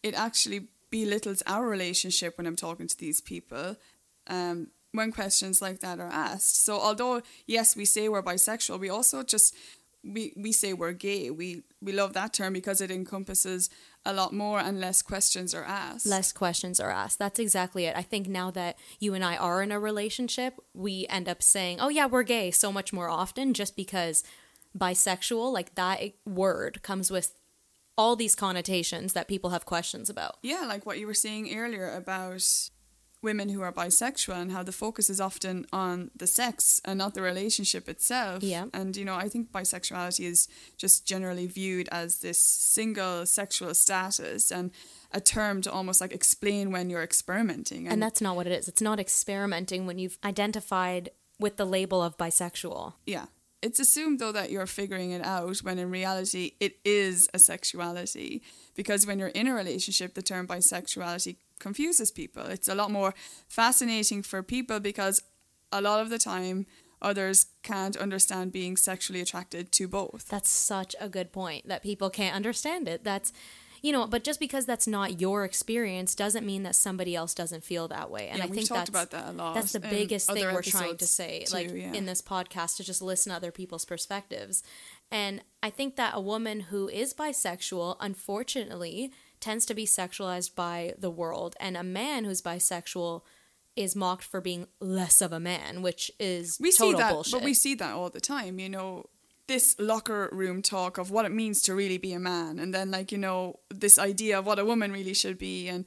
it 0.01 0.13
actually 0.15 0.68
belittles 0.89 1.41
our 1.47 1.65
relationship 1.68 2.38
when 2.38 2.45
I'm 2.45 2.56
talking 2.56 2.88
to 2.88 2.97
these 2.97 3.21
people 3.21 3.77
um, 4.27 4.68
when 4.94 5.12
questions 5.12 5.62
like 5.62 5.80
that 5.80 6.00
are 6.00 6.12
asked. 6.12 6.63
So 6.63 6.80
although, 6.80 7.22
yes, 7.45 7.75
we 7.75 7.84
say 7.84 8.07
we're 8.07 8.24
bisexual, 8.24 8.80
we 8.80 8.90
also 8.90 9.24
just, 9.24 9.56
we, 10.04 10.34
we 10.38 10.51
say 10.51 10.74
we're 10.74 10.94
gay. 10.94 11.30
We, 11.31 11.63
we 11.81 11.92
love 11.92 12.13
that 12.13 12.34
term 12.34 12.54
because 12.54 12.80
it 12.80 12.92
encompasses 12.92 13.69
a 14.06 14.13
lot 14.13 14.34
more 14.34 14.60
and 14.60 14.80
less 14.80 15.01
questions 15.01 15.56
are 15.56 15.63
asked. 15.63 16.06
Less 16.06 16.31
questions 16.31 16.80
are 16.80 16.92
asked. 16.92 17.18
That's 17.19 17.40
exactly 17.40 17.86
it. 17.86 17.95
I 17.98 18.04
think 18.04 18.28
now 18.28 18.51
that 18.51 18.78
you 19.00 19.13
and 19.13 19.25
I 19.25 19.36
are 19.36 19.63
in 19.63 19.72
a 19.72 19.80
relationship, 19.80 20.60
we 20.74 21.07
end 21.10 21.28
up 21.28 21.42
saying, 21.42 21.80
oh, 21.80 21.89
yeah, 21.89 22.06
we're 22.06 22.24
gay 22.24 22.51
so 22.51 22.72
much 22.72 22.94
more 22.94 23.10
often 23.10 23.54
just 23.54 23.75
because 23.75 24.24
bisexual, 24.78 25.51
like 25.51 25.75
that 25.75 26.01
word, 26.25 26.84
comes 26.84 27.10
with 27.10 27.34
all 27.98 28.16
these 28.16 28.36
connotations 28.36 29.13
that 29.13 29.28
people 29.28 29.51
have 29.51 29.66
questions 29.66 30.10
about. 30.10 30.38
Yeah, 30.44 30.66
like 30.68 30.86
what 30.86 31.00
you 31.00 31.07
were 31.07 31.13
saying 31.13 31.56
earlier 31.56 31.89
about 31.96 32.44
women 33.24 33.50
who 33.50 33.62
are 33.62 33.72
bisexual 33.72 34.36
and 34.36 34.52
how 34.52 34.64
the 34.64 34.72
focus 34.72 35.10
is 35.10 35.20
often 35.22 35.66
on 35.72 36.12
the 36.16 36.28
sex 36.28 36.81
and 36.86 36.98
not 36.98 37.14
the 37.14 37.22
relationship 37.22 37.88
itself. 37.88 38.44
Yeah. 38.44 38.66
And, 38.74 38.96
you 38.96 39.06
know, 39.06 39.16
I 39.16 39.30
think 39.30 39.52
bisexuality 39.52 40.25
is 40.25 40.48
just 40.78 41.08
generally 41.08 41.48
viewed 41.48 41.88
as 41.92 42.20
this 42.20 42.38
single 42.38 43.25
sexual 43.25 43.74
status 43.74 44.52
and 44.52 44.72
a 45.12 45.22
term 45.22 45.62
to 45.62 45.72
almost 45.72 46.02
like 46.02 46.12
explain 46.12 46.72
when 46.72 46.90
you're 46.90 47.04
experimenting. 47.04 47.88
And 47.88 48.02
that's 48.02 48.22
not 48.22 48.36
what 48.36 48.48
it 48.48 48.52
is. 48.52 48.68
It's 48.68 48.81
not 48.81 49.00
experimenting 49.00 49.86
when 49.86 49.98
you've 50.00 50.18
identified 50.24 51.10
with 51.40 51.58
the 51.58 51.66
label 51.66 52.02
of 52.02 52.18
bisexual. 52.18 52.94
yeah. 53.06 53.25
It's 53.62 53.80
assumed 53.80 54.20
though 54.20 54.34
that 54.34 54.52
you're 54.52 54.66
figuring 54.66 55.12
it 55.12 55.24
out 55.24 55.60
when 55.60 55.80
in 55.80 55.90
reality 55.90 56.52
it 56.60 56.80
is 56.84 57.30
a 57.34 57.40
sexuality 57.40 58.44
because 58.75 59.08
when 59.08 59.20
you're 59.20 59.30
in 59.30 59.48
a 59.48 59.54
relationship 59.54 60.16
the 60.16 60.22
term 60.22 60.46
bisexuality 60.48 61.38
confuses 61.63 62.12
people. 62.12 62.44
It's 62.44 62.68
a 62.68 62.75
lot 62.75 62.92
more 62.92 63.13
fascinating 63.48 64.21
for 64.21 64.44
people 64.44 64.80
because 64.80 65.24
a 65.71 65.81
lot 65.81 66.00
of 66.01 66.10
the 66.10 66.19
time 66.19 66.68
others 67.01 67.48
can't 67.63 67.98
understand 67.98 68.51
being 68.51 68.77
sexually 68.77 69.21
attracted 69.21 69.71
to 69.74 69.88
both. 69.88 70.27
That's 70.30 70.50
such 70.50 70.95
a 71.00 71.10
good 71.10 71.31
point 71.31 71.68
that 71.68 71.83
people 71.83 72.10
can't 72.10 72.36
understand 72.36 72.88
it. 72.88 73.04
That's, 73.04 73.33
you 73.81 73.92
know, 73.92 74.07
but 74.07 74.24
just 74.24 74.39
because 74.39 74.65
that's 74.65 74.88
not 74.88 75.19
your 75.19 75.44
experience 75.44 76.15
doesn't 76.15 76.45
mean 76.45 76.63
that 76.63 76.75
somebody 76.75 77.15
else 77.15 77.33
doesn't 77.33 77.63
feel 77.65 77.88
that 77.89 78.10
way. 78.10 78.30
And 78.30 78.38
Yeah, 78.38 78.45
I 78.45 78.48
think 78.48 78.69
that's 78.69 78.89
that 78.89 79.12
That's 79.12 79.74
the 79.74 79.81
biggest 79.81 80.31
thing 80.31 80.45
we're 80.54 80.62
trying 80.62 80.98
to 80.98 81.06
say, 81.06 81.44
too, 81.45 81.54
like 81.54 81.71
yeah. 81.71 81.92
in 81.92 82.06
this 82.06 82.21
podcast, 82.21 82.77
to 82.77 82.83
just 82.83 83.01
listen 83.01 83.31
to 83.31 83.36
other 83.36 83.51
people's 83.51 83.83
perspectives. 83.83 84.63
And 85.12 85.42
I 85.62 85.69
think 85.69 85.98
that 85.98 86.13
a 86.15 86.21
woman 86.21 86.62
who 86.62 86.88
is 86.88 87.13
bisexual, 87.13 87.98
unfortunately, 88.00 89.12
tends 89.44 89.66
to 89.66 89.74
be 89.74 89.86
sexualized 89.86 90.56
by 90.56 90.94
the 90.98 91.10
world, 91.10 91.56
and 91.60 91.75
a 91.75 91.84
man 91.84 92.24
who's 92.24 92.42
bisexual 92.42 93.22
is 93.75 93.96
mocked 93.96 94.24
for 94.24 94.39
being 94.39 94.67
less 94.79 95.22
of 95.22 95.34
a 95.34 95.39
man, 95.39 95.82
which 95.82 96.10
is 96.20 96.58
we 96.62 96.72
see 96.72 96.94
that 96.94 97.12
bullshit. 97.12 97.34
but 97.34 97.44
we 97.44 97.53
see 97.53 97.75
that 97.75 97.94
all 97.94 98.10
the 98.10 98.22
time 98.22 98.60
you 98.60 98.70
know 98.70 99.06
this 99.48 99.75
locker 99.79 100.29
room 100.32 100.62
talk 100.62 100.98
of 100.98 101.12
what 101.12 101.25
it 101.25 101.32
means 101.32 101.62
to 101.63 101.75
really 101.75 101.98
be 101.98 102.13
a 102.13 102.20
man 102.20 102.60
and 102.60 102.74
then 102.74 102.89
like 102.91 103.12
you 103.12 103.17
know 103.17 103.60
this 103.70 104.00
idea 104.00 104.39
of 104.39 104.46
what 104.46 104.60
a 104.60 104.65
woman 104.65 104.91
really 104.91 105.13
should 105.13 105.38
be 105.38 105.67
and 105.67 105.86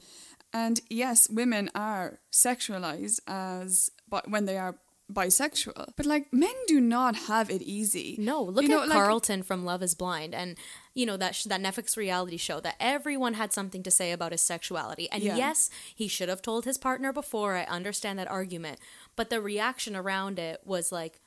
and 0.53 0.81
yes 0.89 1.27
women 1.29 1.69
are 1.73 2.19
sexualized 2.31 3.19
as 3.27 3.89
but 4.07 4.29
when 4.29 4.45
they 4.45 4.57
are 4.57 4.75
bisexual 5.11 5.87
but 5.95 6.05
like 6.05 6.31
men 6.33 6.53
do 6.67 6.79
not 6.81 7.15
have 7.15 7.49
it 7.49 7.61
easy 7.61 8.15
No, 8.19 8.43
look 8.43 8.63
You 8.63 8.69
know, 8.69 8.81
at 8.83 8.89
like- 8.89 8.97
Carlton 8.97 9.41
from 9.43 9.63
Love 9.63 9.81
Is 9.81 9.95
Blind, 9.95 10.35
and 10.35 10.57
you 10.93 11.05
know 11.05 11.15
that 11.17 11.33
sh- 11.35 11.43
that 11.45 11.61
Netflix 11.61 11.95
reality 11.95 12.37
show 12.37 12.59
that 12.59 12.75
everyone 12.79 13.35
had 13.35 13.53
something 13.53 13.83
to 13.83 13.91
say 13.91 14.11
about 14.11 14.31
his 14.33 14.41
sexuality. 14.41 15.09
And 15.11 15.23
Yeah. 15.23 15.37
yes, 15.37 15.69
he 15.95 16.07
should 16.07 16.27
have 16.29 16.41
told 16.41 16.65
his 16.65 16.77
partner 16.77 17.13
before. 17.13 17.55
I 17.55 17.63
understand 17.63 18.19
that 18.19 18.27
argument, 18.27 18.79
but 19.15 19.29
the 19.29 19.39
reaction 19.41 19.95
around 19.95 20.39
it 20.39 20.59
was 20.65 20.91
like, 20.91 21.21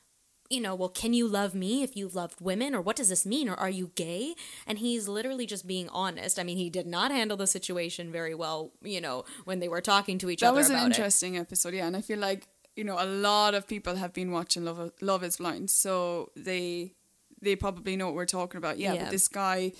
you 0.49 0.59
know, 0.59 0.75
well, 0.75 0.89
can 0.89 1.13
you 1.13 1.27
love 1.29 1.55
me 1.55 1.81
if 1.81 1.95
you've 1.95 2.13
loved 2.13 2.41
women, 2.41 2.75
or 2.75 2.81
what 2.81 2.97
does 2.97 3.07
this 3.09 3.25
mean, 3.25 3.47
or 3.47 3.55
are 3.55 3.69
you 3.69 3.91
gay? 3.95 4.35
And 4.67 4.77
he's 4.79 5.07
literally 5.07 5.45
just 5.45 5.65
being 5.65 5.87
honest. 5.89 6.37
I 6.37 6.43
mean, 6.43 6.57
he 6.57 6.69
did 6.69 6.85
not 6.85 7.09
handle 7.11 7.37
the 7.37 7.47
situation 7.47 8.11
very 8.11 8.35
well, 8.35 8.73
you 8.83 8.99
know, 9.01 9.23
when 9.45 9.59
they 9.61 9.69
were 9.69 9.81
talking 9.81 10.17
to 10.19 10.29
each 10.29 10.41
that 10.41 10.47
other 10.49 10.55
That 10.55 10.59
was 10.59 10.69
an 10.69 10.75
about 10.75 10.85
it. 10.87 10.89
interesting 10.97 11.37
episode 11.37 11.73
yeah 11.73 11.87
and 11.87 11.95
i 11.95 12.01
feel 12.01 12.19
like 12.19 12.47
you 12.75 12.83
know 12.83 12.97
a 12.99 13.05
lot 13.05 13.53
of 13.53 13.67
people 13.67 13.95
have 13.95 14.13
been 14.13 14.31
watching 14.31 14.65
love, 14.65 14.91
love 15.01 15.23
is 15.23 15.37
blind 15.37 15.69
so 15.69 16.31
they 16.35 16.93
they 17.41 17.55
probably 17.55 17.95
know 17.95 18.05
what 18.07 18.15
we're 18.15 18.25
talking 18.25 18.57
about 18.57 18.77
yeah, 18.77 18.93
Yeah. 18.93 19.03
but 19.03 19.11
this 19.11 19.27
guy 19.27 19.73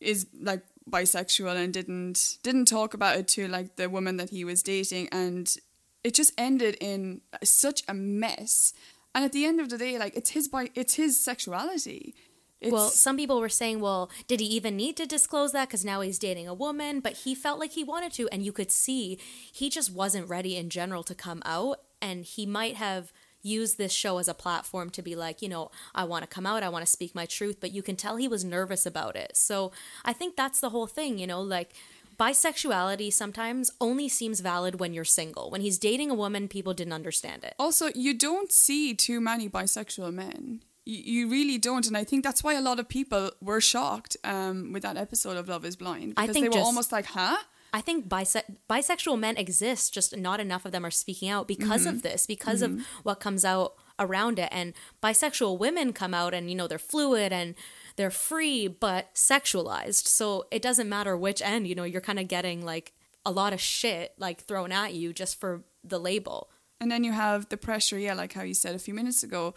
is 0.00 0.26
like 0.40 0.62
bisexual 0.90 1.56
and 1.56 1.72
didn't 1.72 2.38
didn't 2.42 2.66
talk 2.66 2.94
about 2.94 3.16
it 3.16 3.28
to 3.28 3.48
like 3.48 3.76
the 3.76 3.88
woman 3.88 4.16
that 4.18 4.30
he 4.30 4.44
was 4.44 4.62
dating 4.62 5.08
and 5.10 5.56
it 6.04 6.14
just 6.14 6.32
ended 6.38 6.76
in 6.80 7.22
such 7.42 7.82
a 7.88 7.94
mess 7.94 8.72
and 9.14 9.24
at 9.24 9.32
the 9.32 9.44
end 9.44 9.60
of 9.60 9.68
the 9.68 9.78
day 9.78 9.98
like 9.98 10.16
it's 10.16 10.30
his 10.30 10.48
bi- 10.48 10.70
it's 10.74 10.94
his 10.94 11.20
sexuality 11.20 12.14
it's, 12.58 12.72
well, 12.72 12.88
some 12.88 13.18
people 13.18 13.38
were 13.38 13.50
saying, 13.50 13.80
well, 13.80 14.10
did 14.28 14.40
he 14.40 14.46
even 14.46 14.76
need 14.76 14.96
to 14.96 15.04
disclose 15.04 15.52
that? 15.52 15.68
Because 15.68 15.84
now 15.84 16.00
he's 16.00 16.18
dating 16.18 16.48
a 16.48 16.54
woman, 16.54 17.00
but 17.00 17.12
he 17.12 17.34
felt 17.34 17.60
like 17.60 17.72
he 17.72 17.84
wanted 17.84 18.14
to. 18.14 18.30
And 18.32 18.42
you 18.42 18.50
could 18.50 18.72
see 18.72 19.18
he 19.52 19.68
just 19.68 19.92
wasn't 19.92 20.26
ready 20.30 20.56
in 20.56 20.70
general 20.70 21.02
to 21.02 21.14
come 21.14 21.42
out. 21.44 21.80
And 22.00 22.24
he 22.24 22.46
might 22.46 22.76
have 22.76 23.12
use 23.42 23.74
this 23.74 23.92
show 23.92 24.18
as 24.18 24.26
a 24.26 24.34
platform 24.34 24.90
to 24.90 25.02
be 25.02 25.14
like, 25.14 25.40
you 25.40 25.48
know, 25.48 25.70
I 25.94 26.02
want 26.04 26.22
to 26.24 26.26
come 26.28 26.46
out, 26.46 26.64
I 26.64 26.68
want 26.68 26.84
to 26.84 26.90
speak 26.90 27.14
my 27.14 27.26
truth, 27.26 27.58
but 27.60 27.70
you 27.72 27.80
can 27.82 27.94
tell 27.94 28.16
he 28.16 28.26
was 28.26 28.44
nervous 28.44 28.86
about 28.86 29.14
it. 29.14 29.36
So 29.36 29.70
I 30.04 30.12
think 30.12 30.34
that's 30.36 30.58
the 30.60 30.70
whole 30.70 30.88
thing, 30.88 31.18
you 31.18 31.28
know, 31.28 31.40
like 31.40 31.72
bisexuality 32.18 33.12
sometimes 33.12 33.70
only 33.80 34.08
seems 34.08 34.40
valid 34.40 34.80
when 34.80 34.92
you're 34.94 35.04
single. 35.04 35.50
When 35.50 35.60
he's 35.60 35.78
dating 35.78 36.10
a 36.10 36.14
woman, 36.14 36.48
people 36.48 36.74
didn't 36.74 36.92
understand 36.92 37.44
it. 37.44 37.54
Also, 37.58 37.90
you 37.94 38.14
don't 38.14 38.50
see 38.50 38.94
too 38.94 39.20
many 39.20 39.48
bisexual 39.48 40.12
men. 40.12 40.62
You, 40.84 40.98
you 41.24 41.28
really 41.28 41.58
don't, 41.58 41.86
and 41.86 41.96
I 41.96 42.04
think 42.04 42.24
that's 42.24 42.42
why 42.42 42.54
a 42.54 42.60
lot 42.60 42.80
of 42.80 42.88
people 42.88 43.30
were 43.40 43.60
shocked 43.60 44.16
um, 44.24 44.72
with 44.72 44.82
that 44.82 44.96
episode 44.96 45.36
of 45.36 45.48
Love 45.48 45.64
Is 45.64 45.76
Blind 45.76 46.14
I 46.16 46.22
because 46.22 46.34
think 46.34 46.44
they 46.44 46.48
were 46.48 46.54
just- 46.54 46.66
almost 46.66 46.92
like, 46.92 47.06
"Huh." 47.06 47.36
I 47.76 47.82
think 47.82 48.08
bise- 48.08 48.42
bisexual 48.70 49.18
men 49.18 49.36
exist, 49.36 49.92
just 49.92 50.16
not 50.16 50.40
enough 50.40 50.64
of 50.64 50.72
them 50.72 50.86
are 50.86 50.90
speaking 50.90 51.28
out 51.28 51.46
because 51.46 51.84
of 51.84 51.96
mm-hmm. 51.96 52.08
this, 52.08 52.26
because 52.26 52.62
of 52.62 52.70
mm-hmm. 52.70 52.82
what 53.02 53.20
comes 53.20 53.44
out 53.44 53.74
around 53.98 54.38
it. 54.38 54.48
And 54.50 54.72
bisexual 55.02 55.58
women 55.58 55.92
come 55.92 56.14
out 56.14 56.32
and, 56.32 56.48
you 56.48 56.56
know, 56.56 56.66
they're 56.66 56.78
fluid 56.78 57.34
and 57.34 57.54
they're 57.96 58.10
free, 58.10 58.66
but 58.66 59.14
sexualized. 59.14 60.06
So 60.06 60.46
it 60.50 60.62
doesn't 60.62 60.88
matter 60.88 61.18
which 61.18 61.42
end, 61.42 61.68
you 61.68 61.74
know, 61.74 61.84
you're 61.84 62.00
kind 62.00 62.18
of 62.18 62.28
getting 62.28 62.64
like 62.64 62.94
a 63.26 63.30
lot 63.30 63.52
of 63.52 63.60
shit 63.60 64.14
like 64.16 64.40
thrown 64.44 64.72
at 64.72 64.94
you 64.94 65.12
just 65.12 65.38
for 65.38 65.62
the 65.84 66.00
label. 66.00 66.48
And 66.80 66.90
then 66.90 67.04
you 67.04 67.12
have 67.12 67.50
the 67.50 67.58
pressure, 67.58 67.98
yeah, 67.98 68.14
like 68.14 68.32
how 68.32 68.42
you 68.42 68.54
said 68.54 68.74
a 68.74 68.78
few 68.78 68.94
minutes 68.94 69.22
ago. 69.22 69.54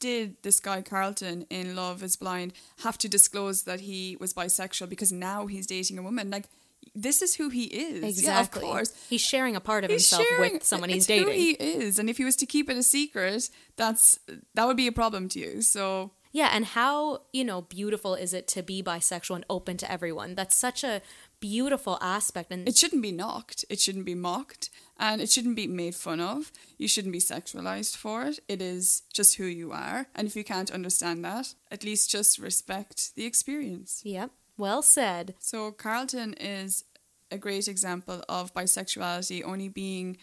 Did 0.00 0.36
this 0.42 0.58
guy 0.58 0.80
Carlton 0.80 1.44
in 1.50 1.76
Love 1.76 2.02
is 2.02 2.16
Blind 2.16 2.54
have 2.78 2.96
to 2.96 3.10
disclose 3.10 3.64
that 3.64 3.80
he 3.80 4.16
was 4.18 4.32
bisexual 4.32 4.88
because 4.88 5.12
now 5.12 5.48
he's 5.48 5.66
dating 5.66 5.98
a 5.98 6.02
woman? 6.02 6.30
Like, 6.30 6.48
this 6.94 7.22
is 7.22 7.34
who 7.36 7.48
he 7.48 7.64
is. 7.64 8.02
Exactly. 8.02 8.24
Yeah, 8.24 8.40
of 8.40 8.50
course. 8.50 9.06
He's 9.08 9.20
sharing 9.20 9.54
a 9.56 9.60
part 9.60 9.84
of 9.84 9.90
He's 9.90 10.08
himself 10.08 10.26
sharing- 10.28 10.52
with 10.54 10.64
someone 10.64 10.90
he's 10.90 11.06
dating. 11.06 11.26
Who 11.28 11.32
he 11.32 11.50
is, 11.52 11.98
and 11.98 12.10
if 12.10 12.16
he 12.18 12.24
was 12.24 12.36
to 12.36 12.46
keep 12.46 12.68
it 12.70 12.76
a 12.76 12.82
secret, 12.82 13.50
that's 13.76 14.18
that 14.54 14.66
would 14.66 14.76
be 14.76 14.86
a 14.86 14.92
problem 14.92 15.28
to 15.30 15.38
you. 15.38 15.62
So 15.62 16.12
Yeah, 16.32 16.50
and 16.52 16.64
how, 16.66 17.22
you 17.32 17.44
know, 17.44 17.62
beautiful 17.62 18.14
is 18.14 18.34
it 18.34 18.46
to 18.48 18.62
be 18.62 18.82
bisexual 18.82 19.36
and 19.36 19.46
open 19.48 19.76
to 19.78 19.90
everyone? 19.90 20.34
That's 20.34 20.54
such 20.54 20.84
a 20.84 21.00
beautiful 21.40 21.98
aspect 22.02 22.50
and 22.52 22.68
it 22.68 22.76
shouldn't 22.76 23.00
be 23.02 23.12
knocked. 23.12 23.64
It 23.70 23.80
shouldn't 23.80 24.04
be 24.04 24.14
mocked, 24.16 24.68
and 24.98 25.20
it 25.22 25.30
shouldn't 25.30 25.56
be 25.56 25.66
made 25.68 25.94
fun 25.94 26.20
of. 26.20 26.52
You 26.76 26.88
shouldn't 26.88 27.12
be 27.12 27.20
sexualized 27.20 27.96
for 27.96 28.24
it. 28.24 28.40
It 28.48 28.60
is 28.60 29.02
just 29.12 29.36
who 29.36 29.44
you 29.44 29.72
are, 29.72 30.06
and 30.14 30.26
if 30.26 30.34
you 30.36 30.44
can't 30.44 30.70
understand 30.70 31.24
that, 31.24 31.54
at 31.70 31.84
least 31.84 32.10
just 32.10 32.38
respect 32.38 33.14
the 33.14 33.24
experience. 33.24 34.02
Yep. 34.04 34.30
Well 34.58 34.82
said. 34.82 35.34
So 35.38 35.70
Carlton 35.72 36.34
is 36.34 36.84
a 37.30 37.38
great 37.38 37.68
example 37.68 38.22
of 38.28 38.52
bisexuality 38.52 39.42
only 39.44 39.68
being 39.68 40.18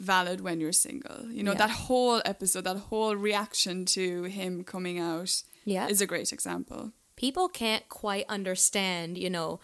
valid 0.00 0.40
when 0.40 0.60
you're 0.60 0.72
single. 0.72 1.30
You 1.30 1.42
know, 1.44 1.52
Yeah. 1.52 1.58
that 1.58 1.70
whole 1.70 2.20
episode, 2.24 2.64
that 2.64 2.76
whole 2.78 3.14
reaction 3.14 3.84
to 3.86 4.24
him 4.24 4.64
coming 4.64 4.98
out 4.98 5.42
Yeah. 5.64 5.86
is 5.88 6.00
a 6.00 6.06
great 6.06 6.32
example. 6.32 6.92
People 7.16 7.48
can't 7.48 7.88
quite 7.88 8.24
understand, 8.28 9.16
you 9.18 9.30
know, 9.30 9.60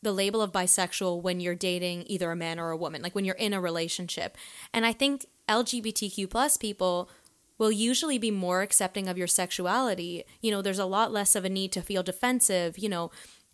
the 0.00 0.12
label 0.12 0.40
of 0.40 0.52
bisexual 0.52 1.20
when 1.22 1.40
you're 1.40 1.54
dating 1.56 2.04
either 2.06 2.30
a 2.30 2.36
man 2.36 2.58
or 2.58 2.70
a 2.70 2.76
woman, 2.76 3.02
like 3.02 3.14
when 3.14 3.24
you're 3.24 3.34
in 3.34 3.52
a 3.52 3.60
relationship. 3.60 4.36
And 4.72 4.86
I 4.86 4.92
think 4.92 5.26
LGBTQ 5.48 6.28
plus 6.30 6.56
people 6.56 7.10
will 7.58 7.72
usually 7.72 8.18
be 8.18 8.30
more 8.30 8.62
accepting 8.62 9.08
of 9.08 9.18
your 9.18 9.26
sexuality. 9.26 10.24
You 10.40 10.52
know, 10.52 10.62
there's 10.62 10.78
a 10.78 10.84
lot 10.86 11.12
less 11.12 11.34
of 11.34 11.44
a 11.44 11.48
need 11.48 11.72
to 11.72 11.82
feel 11.82 12.04
defensive, 12.04 12.78
you 12.78 12.88
know, 12.88 13.10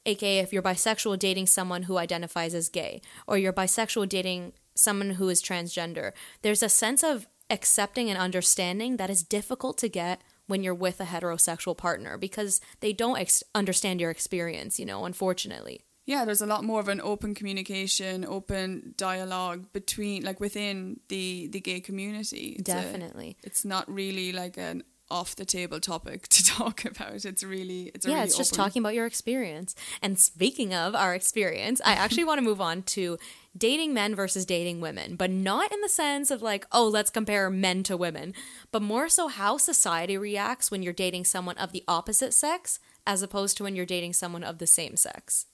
aka 0.07 0.39
if 0.39 0.53
you're 0.53 0.63
bisexual 0.63 1.19
dating 1.19 1.47
someone 1.47 1.85
who 1.85 1.97
identifies 1.99 2.55
as 2.55 2.69
gay 2.69 3.01
or 3.27 3.39
you're 3.39 3.53
bisexual 3.53 4.09
dating 4.09 4.53
someone 4.75 5.11
who 5.11 5.29
is 5.29 5.43
transgender. 5.43 6.13
There's 6.43 6.63
a 6.63 6.69
sense 6.69 7.03
of 7.03 7.27
accepting 7.51 8.11
and 8.11 8.19
understanding 8.19 8.97
that 8.97 9.11
is 9.11 9.23
difficult 9.23 9.79
to 9.79 9.89
get 9.89 10.21
when 10.47 10.63
you're 10.63 10.75
with 10.75 11.01
a 11.01 11.05
heterosexual 11.05 11.77
partner 11.77 12.19
because 12.19 12.61
they 12.81 12.93
don't 12.93 13.19
ex- 13.19 13.43
understand 13.55 14.01
your 14.01 14.11
experience, 14.11 14.79
you 14.79 14.85
know, 14.87 15.05
unfortunately. 15.05 15.81
Yeah, 16.07 16.27
there's 16.27 16.43
a 16.43 16.47
lot 16.47 16.65
more 16.65 16.81
of 16.81 16.89
an 16.89 17.01
open 17.01 17.35
communication, 17.35 18.27
open 18.27 18.93
dialogue 18.99 19.73
between, 19.73 20.23
like 20.23 20.39
within 20.39 21.01
the 21.09 21.47
the 21.51 21.61
gay 21.61 21.81
community. 21.81 22.57
It's 22.59 22.69
a- 22.69 22.73
Definitely. 22.75 23.39
it's 23.43 23.65
not 23.65 23.91
really 23.91 24.33
like 24.33 24.59
an 24.59 24.83
off 25.15 25.37
the 25.37 25.45
table 25.45 25.81
topic 25.81 26.29
to 26.37 26.45
talk 26.45 26.85
about. 26.85 27.25
It's 27.25 27.45
really, 27.45 27.93
it's 27.95 28.05
yeah, 28.05 28.15
really 28.15 28.25
it's 28.27 28.37
just 28.37 28.53
open- 28.53 28.65
talking 28.65 28.83
about 28.83 28.95
your 28.95 29.07
experience. 29.07 29.75
And 30.03 30.19
speaking 30.19 30.75
of 30.75 30.95
our 30.95 31.15
experience, 31.15 31.81
I 31.85 31.93
actually 31.93 32.25
want 32.25 32.39
to 32.39 32.45
move 32.45 32.61
on 32.61 32.83
to 32.83 33.17
dating 33.57 33.95
men 33.95 34.15
versus 34.15 34.45
dating 34.45 34.81
women, 34.81 35.15
but 35.17 35.31
not 35.31 35.73
in 35.73 35.81
the 35.81 35.89
sense 35.89 36.31
of 36.31 36.43
like, 36.43 36.67
oh, 36.73 36.89
let's 36.89 37.11
compare 37.11 37.49
men 37.51 37.85
to 37.85 37.97
women, 37.97 38.35
but 38.73 38.83
more 38.83 39.09
so 39.09 39.29
how 39.29 39.57
society 39.57 40.19
reacts 40.19 40.71
when 40.71 40.83
you're 40.83 40.93
dating 40.93 41.25
someone 41.25 41.57
of 41.59 41.71
the 41.73 41.85
opposite 41.87 42.35
sex 42.35 42.81
as 43.07 43.23
opposed 43.23 43.57
to 43.57 43.63
when 43.63 43.77
you're 43.77 43.87
dating 43.87 44.13
someone 44.13 44.43
of 44.43 44.59
the 44.59 44.67
same 44.67 44.97
sex. 44.97 45.47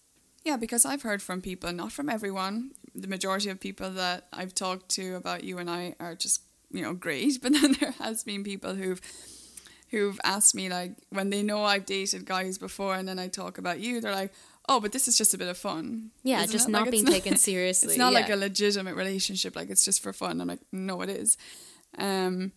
Yeah, 0.45 0.57
because 0.57 0.87
I've 0.87 1.03
heard 1.03 1.21
from 1.23 1.43
people, 1.43 1.71
not 1.73 1.93
from 1.93 2.09
everyone. 2.09 2.71
The 2.95 3.09
majority 3.09 3.51
of 3.51 3.61
people 3.61 3.91
that 3.91 4.27
I've 4.33 4.55
talked 4.55 4.89
to 4.91 5.17
about 5.17 5.45
you 5.45 5.59
and 5.59 5.69
I 5.69 5.95
are 6.01 6.15
just, 6.15 6.43
you 6.71 6.83
know, 6.83 6.95
great. 6.95 7.39
But 7.43 7.53
then 7.53 7.77
there 7.79 7.93
has 7.99 8.25
been 8.25 8.43
people 8.43 8.75
who've 8.75 9.03
who've 9.91 10.21
asked 10.25 10.55
me 10.55 10.69
like 10.69 10.93
when 11.11 11.31
they 11.31 11.43
know 11.43 11.65
I've 11.65 11.87
dated 11.87 12.25
guys 12.25 12.59
before 12.59 12.95
and 12.95 13.09
then 13.09 13.19
I 13.19 13.29
talk 13.29 13.59
about 13.59 13.81
you, 13.81 14.01
they're 14.01 14.15
like, 14.15 14.33
Oh, 14.69 14.79
but 14.79 14.93
this 14.93 15.09
is 15.09 15.19
just 15.19 15.35
a 15.35 15.39
bit 15.39 15.49
of 15.49 15.57
fun. 15.59 16.11
Yeah, 16.23 16.47
just 16.47 16.69
it? 16.69 16.73
not 16.73 16.83
Like, 16.83 16.93
being 16.93 17.07
taken 17.07 17.37
seriously, 17.37 17.89
It's 17.89 17.99
not 17.99 18.13
like 18.13 18.31
a 18.31 18.37
legitimate 18.37 18.95
relationship, 18.95 19.57
like 19.57 19.71
it's 19.71 19.85
just 19.85 20.03
for 20.03 20.13
fun. 20.13 20.41
I'm 20.41 20.49
like, 20.49 20.61
no, 20.73 21.03
it 21.03 21.09
is. 21.09 21.37
Um 21.99 22.53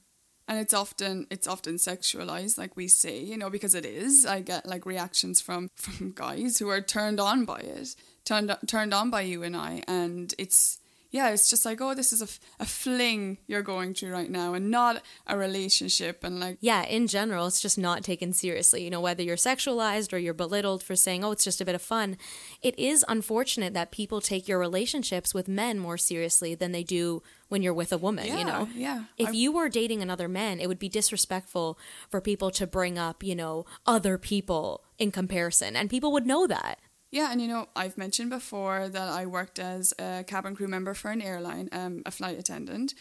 and 0.48 0.60
it's 0.60 0.74
often 0.74 1.28
it's 1.30 1.48
often 1.48 1.76
sexualized 1.76 2.58
like 2.58 2.76
we 2.76 2.88
say 2.88 3.20
you 3.20 3.38
know 3.38 3.50
because 3.50 3.76
it 3.76 3.86
is 3.86 4.26
i 4.26 4.42
get 4.42 4.66
like 4.66 4.86
reactions 4.86 5.40
from 5.40 5.70
from 5.76 6.12
guys 6.12 6.58
who 6.60 6.70
are 6.70 6.82
turned 6.82 7.20
on 7.20 7.46
by 7.46 7.60
it 7.60 7.96
turned 8.26 8.56
turned 8.68 8.94
on 8.94 9.10
by 9.10 9.22
you 9.22 9.44
and 9.44 9.56
i 9.56 9.82
and 9.88 10.34
it's 10.38 10.80
yeah 11.14 11.30
it's 11.30 11.50
just 11.50 11.64
like 11.64 11.80
oh 11.80 11.94
this 11.94 12.12
is 12.12 12.22
a, 12.22 12.26
f- 12.26 12.40
a 12.60 12.66
fling 12.66 13.38
you're 13.48 13.62
going 13.62 13.94
through 13.94 14.12
right 14.12 14.30
now 14.30 14.54
and 14.56 14.70
not 14.70 15.02
a 15.28 15.38
relationship 15.38 16.24
and 16.26 16.40
like 16.42 16.58
Yeah, 16.60 16.84
in 16.98 17.08
general, 17.08 17.48
it's 17.48 17.62
just 17.62 17.78
not 17.78 18.04
taken 18.04 18.34
seriously. 18.34 18.84
You 18.84 18.90
know, 18.90 19.00
whether 19.08 19.24
you're 19.24 19.38
sexualized 19.52 20.12
or 20.14 20.18
you're 20.18 20.34
belittled 20.34 20.82
for 20.84 20.96
saying, 20.96 21.24
oh, 21.24 21.32
it's 21.32 21.44
just 21.50 21.62
a 21.62 21.66
bit 21.66 21.76
of 21.76 21.82
fun. 21.82 22.18
It 22.62 22.78
is 22.78 23.06
unfortunate 23.08 23.74
that 23.74 23.92
people 23.92 24.20
take 24.22 24.48
your 24.48 24.60
relationships 24.60 25.34
with 25.34 25.48
men 25.48 25.80
more 25.80 25.98
seriously 25.98 26.56
than 26.56 26.72
they 26.74 26.84
do 26.84 27.22
when 27.50 27.62
you're 27.64 27.74
with 27.82 27.94
a 27.94 27.98
woman, 27.98 28.26
yeah 28.28 28.38
you 28.40 28.46
know? 28.46 28.68
yeah 28.76 29.04
If 29.18 29.30
I- 29.30 29.38
you 29.42 29.52
were 29.52 29.70
dating 29.70 30.02
another 30.02 30.28
man, 30.28 30.60
it 30.60 30.68
would 30.68 30.80
be 30.80 30.90
disrespectful 30.90 31.78
for 32.10 32.20
people 32.22 32.50
to 32.52 32.66
bring 32.68 32.98
up, 32.98 33.24
you 33.24 33.36
know, 33.36 33.66
other 33.86 34.18
people 34.18 34.84
in 34.98 35.12
comparison. 35.12 35.76
And 35.76 35.90
people 35.90 36.12
would 36.14 36.26
know 36.26 36.48
that. 36.48 36.80
Yeah, 37.14 37.32
and 37.32 37.40
you 37.40 37.48
know, 37.48 37.68
I've 37.76 37.96
mentioned 37.98 38.32
before 38.32 38.90
that 38.90 39.10
I 39.22 39.26
worked 39.28 39.60
as 39.60 39.94
a 40.00 40.24
cabin 40.26 40.56
crew 40.56 40.68
member 40.68 40.94
for 40.96 41.12
an 41.12 41.22
airline, 41.22 41.70
um, 41.72 42.02
a 42.08 42.12
flight 42.12 42.40
attendant. 42.40 42.96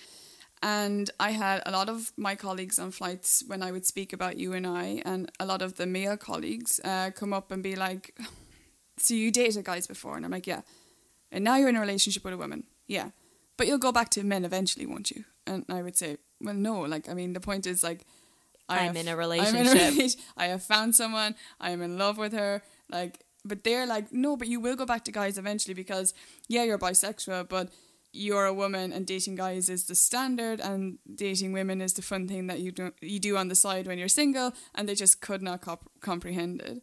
And 0.62 1.10
I 1.18 1.30
had 1.30 1.62
a 1.64 1.70
lot 1.72 1.88
of 1.88 2.12
my 2.16 2.34
colleagues 2.36 2.78
on 2.78 2.90
flights 2.90 3.42
when 3.46 3.62
I 3.62 3.72
would 3.72 3.86
speak 3.86 4.12
about 4.12 4.36
you 4.38 4.52
and 4.52 4.66
I, 4.66 5.02
and 5.04 5.30
a 5.40 5.46
lot 5.46 5.62
of 5.62 5.74
the 5.76 5.86
male 5.86 6.16
colleagues 6.18 6.78
uh, 6.84 7.10
come 7.10 7.32
up 7.32 7.50
and 7.50 7.62
be 7.62 7.74
like, 7.74 8.14
So 8.98 9.14
you 9.14 9.30
dated 9.32 9.64
guys 9.64 9.86
before? 9.86 10.16
And 10.16 10.24
I'm 10.26 10.30
like, 10.30 10.46
Yeah. 10.46 10.60
And 11.32 11.42
now 11.42 11.56
you're 11.56 11.70
in 11.70 11.76
a 11.76 11.80
relationship 11.80 12.22
with 12.24 12.34
a 12.34 12.38
woman? 12.38 12.64
Yeah. 12.86 13.10
But 13.56 13.66
you'll 13.66 13.78
go 13.78 13.92
back 13.92 14.10
to 14.10 14.22
men 14.24 14.44
eventually, 14.44 14.84
won't 14.86 15.10
you? 15.10 15.24
And 15.46 15.64
I 15.70 15.80
would 15.82 15.96
say, 15.96 16.18
Well, 16.40 16.54
no. 16.54 16.80
Like, 16.82 17.08
I 17.08 17.14
mean, 17.14 17.32
the 17.32 17.40
point 17.40 17.66
is, 17.66 17.82
like, 17.82 18.04
I 18.68 18.80
I'm 18.80 18.86
have- 18.88 18.96
in 18.96 19.08
a 19.08 19.12
I'm 19.12 19.18
relationship. 19.18 20.20
I 20.36 20.46
have 20.48 20.62
found 20.62 20.94
someone. 20.94 21.34
I 21.58 21.70
am 21.70 21.80
in 21.82 21.96
love 21.96 22.18
with 22.18 22.34
her. 22.34 22.62
Like, 22.90 23.24
but 23.44 23.64
they're 23.64 23.86
like, 23.86 24.12
no, 24.12 24.36
but 24.36 24.48
you 24.48 24.60
will 24.60 24.76
go 24.76 24.86
back 24.86 25.04
to 25.04 25.12
guys 25.12 25.38
eventually 25.38 25.74
because, 25.74 26.14
yeah, 26.48 26.62
you're 26.64 26.78
bisexual, 26.78 27.48
but 27.48 27.70
you're 28.12 28.44
a 28.44 28.52
woman 28.54 28.92
and 28.92 29.06
dating 29.06 29.36
guys 29.36 29.70
is 29.70 29.84
the 29.84 29.94
standard, 29.94 30.60
and 30.60 30.98
dating 31.14 31.52
women 31.52 31.80
is 31.80 31.94
the 31.94 32.02
fun 32.02 32.28
thing 32.28 32.46
that 32.46 32.60
you 32.60 32.70
do 32.70 32.92
you 33.00 33.18
do 33.18 33.36
on 33.36 33.48
the 33.48 33.54
side 33.54 33.86
when 33.86 33.98
you're 33.98 34.08
single, 34.08 34.52
and 34.74 34.88
they 34.88 34.94
just 34.94 35.20
could 35.20 35.42
not 35.42 35.62
comp- 35.62 35.90
comprehend 36.00 36.60
it. 36.60 36.82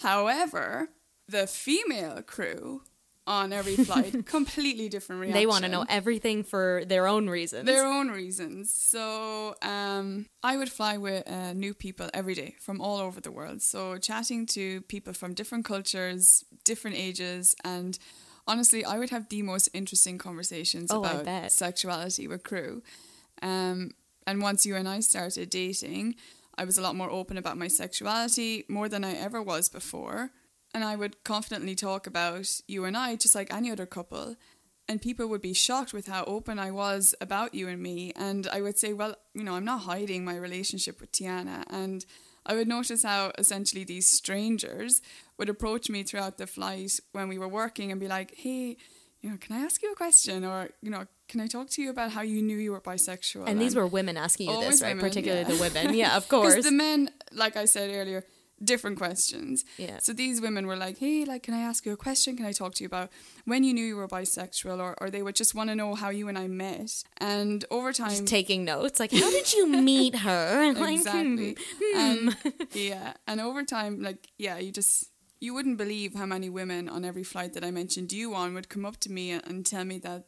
However, 0.00 0.90
the 1.28 1.46
female 1.46 2.22
crew 2.22 2.82
on 3.28 3.52
every 3.52 3.76
flight 3.88 4.26
completely 4.26 4.88
different 4.88 5.20
reaction. 5.20 5.40
They 5.40 5.46
want 5.46 5.64
to 5.64 5.70
know 5.70 5.84
everything 5.88 6.42
for 6.42 6.82
their 6.86 7.06
own 7.06 7.28
reasons. 7.28 7.66
Their 7.66 7.86
own 7.86 8.08
reasons. 8.08 8.72
So 8.72 9.54
um, 9.62 10.26
I 10.42 10.56
would 10.56 10.72
fly 10.72 10.96
with 10.96 11.30
uh, 11.30 11.52
new 11.52 11.74
people 11.74 12.08
every 12.14 12.34
day 12.34 12.56
from 12.58 12.80
all 12.80 12.98
over 12.98 13.20
the 13.20 13.30
world. 13.30 13.62
So 13.62 13.98
chatting 13.98 14.46
to 14.46 14.80
people 14.82 15.12
from 15.12 15.34
different 15.34 15.64
cultures, 15.64 16.44
different 16.64 16.96
ages, 16.96 17.54
and 17.64 17.98
honestly, 18.46 18.84
I 18.84 18.98
would 18.98 19.10
have 19.10 19.28
the 19.28 19.42
most 19.42 19.68
interesting 19.74 20.16
conversations 20.18 20.90
Oh, 20.90 21.00
about 21.00 21.52
sexuality 21.52 22.26
with 22.26 22.42
crew. 22.42 22.82
Um, 23.42 23.90
and 24.26 24.42
once 24.42 24.64
you 24.66 24.74
and 24.74 24.88
I 24.88 25.00
started 25.00 25.50
dating, 25.50 26.16
I 26.56 26.64
was 26.64 26.78
a 26.78 26.82
lot 26.82 26.96
more 26.96 27.10
open 27.10 27.36
about 27.36 27.56
my 27.58 27.68
sexuality, 27.68 28.64
more 28.68 28.88
than 28.88 29.04
I 29.04 29.12
ever 29.14 29.42
was 29.42 29.68
before. 29.68 30.30
And 30.74 30.84
I 30.84 30.96
would 30.96 31.24
confidently 31.24 31.74
talk 31.74 32.06
about 32.06 32.60
you 32.68 32.84
and 32.84 32.96
I, 32.96 33.16
just 33.16 33.34
like 33.34 33.52
any 33.52 33.70
other 33.70 33.86
couple. 33.86 34.36
and 34.90 35.02
people 35.02 35.26
would 35.26 35.42
be 35.42 35.52
shocked 35.52 35.92
with 35.92 36.06
how 36.06 36.24
open 36.24 36.58
I 36.58 36.70
was 36.70 37.14
about 37.20 37.54
you 37.54 37.68
and 37.68 37.82
me. 37.82 38.12
And 38.16 38.46
I 38.50 38.60
would 38.62 38.78
say, 38.78 38.92
well, 38.94 39.16
you 39.34 39.44
know, 39.44 39.54
I'm 39.54 39.64
not 39.64 39.82
hiding 39.82 40.24
my 40.24 40.36
relationship 40.36 40.98
with 41.00 41.12
Tiana. 41.12 41.64
And 41.68 42.06
I 42.46 42.54
would 42.54 42.68
notice 42.68 43.02
how 43.02 43.32
essentially 43.38 43.84
these 43.84 44.08
strangers 44.08 45.02
would 45.38 45.50
approach 45.50 45.90
me 45.90 46.02
throughout 46.04 46.38
the 46.38 46.46
flight 46.46 47.00
when 47.12 47.28
we 47.28 47.36
were 47.38 47.48
working 47.48 47.90
and 47.92 48.00
be 48.00 48.08
like, 48.08 48.34
hey, 48.36 48.78
you 49.20 49.28
know, 49.30 49.36
can 49.36 49.56
I 49.56 49.60
ask 49.60 49.82
you 49.82 49.92
a 49.92 49.96
question? 49.96 50.42
Or, 50.44 50.70
you 50.80 50.90
know, 50.90 51.04
can 51.28 51.40
I 51.42 51.48
talk 51.48 51.68
to 51.70 51.82
you 51.82 51.90
about 51.90 52.12
how 52.12 52.22
you 52.22 52.40
knew 52.40 52.56
you 52.56 52.72
were 52.72 52.80
bisexual? 52.80 53.40
And, 53.40 53.50
and 53.50 53.60
these 53.60 53.74
were 53.76 53.86
women 53.86 54.16
asking 54.16 54.48
you 54.48 54.60
this, 54.60 54.80
right? 54.80 54.90
women, 54.90 55.04
Particularly 55.04 55.42
yeah. 55.42 55.54
the 55.54 55.60
women. 55.60 55.94
Yeah, 55.94 56.16
of 56.16 56.28
course. 56.34 56.64
the 56.64 56.70
men, 56.72 57.10
like 57.32 57.56
I 57.58 57.66
said 57.66 57.90
earlier, 57.92 58.24
different 58.62 58.98
questions. 58.98 59.64
Yeah. 59.76 59.98
So 60.00 60.12
these 60.12 60.40
women 60.40 60.66
were 60.66 60.76
like, 60.76 60.98
hey, 60.98 61.24
like, 61.24 61.42
can 61.42 61.54
I 61.54 61.60
ask 61.60 61.86
you 61.86 61.92
a 61.92 61.96
question? 61.96 62.36
Can 62.36 62.46
I 62.46 62.52
talk 62.52 62.74
to 62.74 62.84
you 62.84 62.86
about 62.86 63.10
when 63.44 63.64
you 63.64 63.72
knew 63.72 63.84
you 63.84 63.96
were 63.96 64.08
bisexual? 64.08 64.78
Or, 64.78 64.94
or 65.00 65.10
they 65.10 65.22
would 65.22 65.36
just 65.36 65.54
want 65.54 65.70
to 65.70 65.76
know 65.76 65.94
how 65.94 66.10
you 66.10 66.28
and 66.28 66.38
I 66.38 66.48
met. 66.48 67.04
And 67.18 67.64
over 67.70 67.92
time. 67.92 68.10
Just 68.10 68.26
taking 68.26 68.64
notes. 68.64 69.00
Like, 69.00 69.12
how 69.12 69.30
did 69.30 69.52
you 69.52 69.66
meet 69.82 70.16
her? 70.16 70.74
Exactly. 70.88 71.56
hmm. 71.80 71.98
And 71.98 72.36
yeah. 72.72 73.12
And 73.26 73.40
over 73.40 73.62
time, 73.62 74.02
like, 74.02 74.28
yeah, 74.38 74.58
you 74.58 74.72
just. 74.72 75.10
You 75.40 75.54
wouldn't 75.54 75.78
believe 75.78 76.14
how 76.14 76.26
many 76.26 76.50
women 76.50 76.88
on 76.88 77.04
every 77.04 77.22
flight 77.22 77.52
that 77.54 77.64
I 77.64 77.70
mentioned 77.70 78.12
you 78.12 78.34
on 78.34 78.54
would 78.54 78.68
come 78.68 78.84
up 78.84 78.96
to 79.00 79.12
me 79.12 79.30
and 79.30 79.64
tell 79.64 79.84
me 79.84 79.98
that 79.98 80.24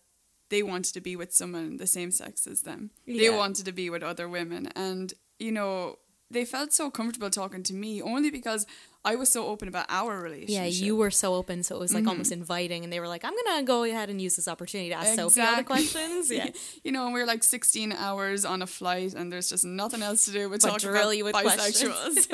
they 0.51 0.63
wanted 0.63 0.93
to 0.95 1.01
be 1.01 1.17
with 1.17 1.35
someone 1.35 1.79
the 1.79 1.87
same 1.87 2.13
sex 2.13 2.47
as 2.47 2.63
them. 2.63 2.91
Yeah. 3.07 3.31
They 3.31 3.37
wanted 3.37 3.65
to 3.65 3.73
be 3.73 3.91
with 3.91 4.05
other 4.05 4.29
women. 4.29 4.67
And, 4.77 5.13
you 5.41 5.51
know, 5.51 5.97
they 6.31 6.45
felt 6.45 6.73
so 6.73 6.91
comfortable 6.91 7.31
talking 7.31 7.63
to 7.65 7.75
me 7.75 8.01
only 8.01 8.31
because 8.31 8.67
I 9.03 9.17
was 9.17 9.31
so 9.31 9.47
open 9.47 9.67
about 9.67 9.87
our 9.89 10.21
relationship. 10.21 10.55
Yeah, 10.55 10.65
you 10.67 10.95
were 10.95 11.11
so 11.11 11.35
open, 11.35 11.63
so 11.63 11.77
it 11.77 11.79
was 11.79 11.95
like 11.95 12.07
almost 12.07 12.31
mm-hmm. 12.31 12.41
inviting, 12.41 12.85
and 12.85 12.93
they 12.93 13.01
were 13.01 13.09
like, 13.09 13.25
"I'm 13.25 13.33
gonna 13.45 13.63
go 13.63 13.85
ahead 13.85 14.11
and 14.11 14.21
use 14.21 14.37
this 14.37 14.47
opportunity 14.47 14.91
to 14.91 14.97
ask 14.97 15.15
Sophie 15.15 15.41
all 15.41 15.57
the 15.57 15.65
questions." 15.65 16.31
Yeah, 16.31 16.51
you 16.85 16.93
know, 16.93 17.07
and 17.07 17.15
we 17.15 17.21
are 17.21 17.27
like 17.27 17.43
16 17.43 17.93
hours 17.93 18.45
on 18.45 18.61
a 18.61 18.67
flight, 18.67 19.15
and 19.15 19.33
there's 19.33 19.49
just 19.49 19.65
nothing 19.65 20.03
else 20.03 20.27
to 20.27 20.33
do 20.33 20.51
but, 20.51 20.61
But 20.61 20.69
talk 20.69 20.83
about 20.83 21.17
you 21.17 21.25
with 21.25 21.35
bisexuals. 21.35 22.29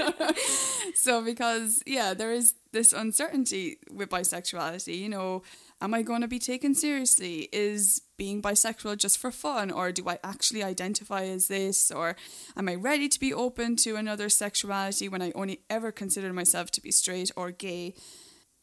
so, 0.97 1.23
because 1.23 1.85
yeah, 1.87 2.15
there 2.15 2.33
is 2.33 2.55
this 2.73 2.93
uncertainty 2.93 3.79
with 3.89 4.09
bisexuality. 4.09 4.99
You 4.99 5.09
know, 5.09 5.43
am 5.81 5.95
I 5.95 6.03
going 6.03 6.23
to 6.23 6.29
be 6.29 6.39
taken 6.39 6.75
seriously? 6.75 7.49
Is 7.53 8.03
being 8.17 8.41
bisexual 8.41 8.99
just 8.99 9.19
for 9.19 9.31
fun, 9.31 9.71
or 9.71 9.93
do 9.93 10.09
I 10.09 10.19
actually 10.25 10.63
identify 10.63 11.25
as 11.25 11.49
this, 11.49 11.91
or 11.91 12.17
am 12.57 12.69
I 12.69 12.75
ready 12.75 13.09
to 13.09 13.21
be 13.21 13.33
open 13.33 13.77
to 13.77 13.97
another 13.97 14.29
sexuality 14.29 15.09
when 15.09 15.23
I 15.23 15.33
only 15.35 15.61
ever 15.69 15.93
considered 15.93 16.35
myself 16.35 16.71
to 16.73 16.81
be 16.81 16.91
straight 16.91 17.31
or 17.37 17.51
gay? 17.51 17.95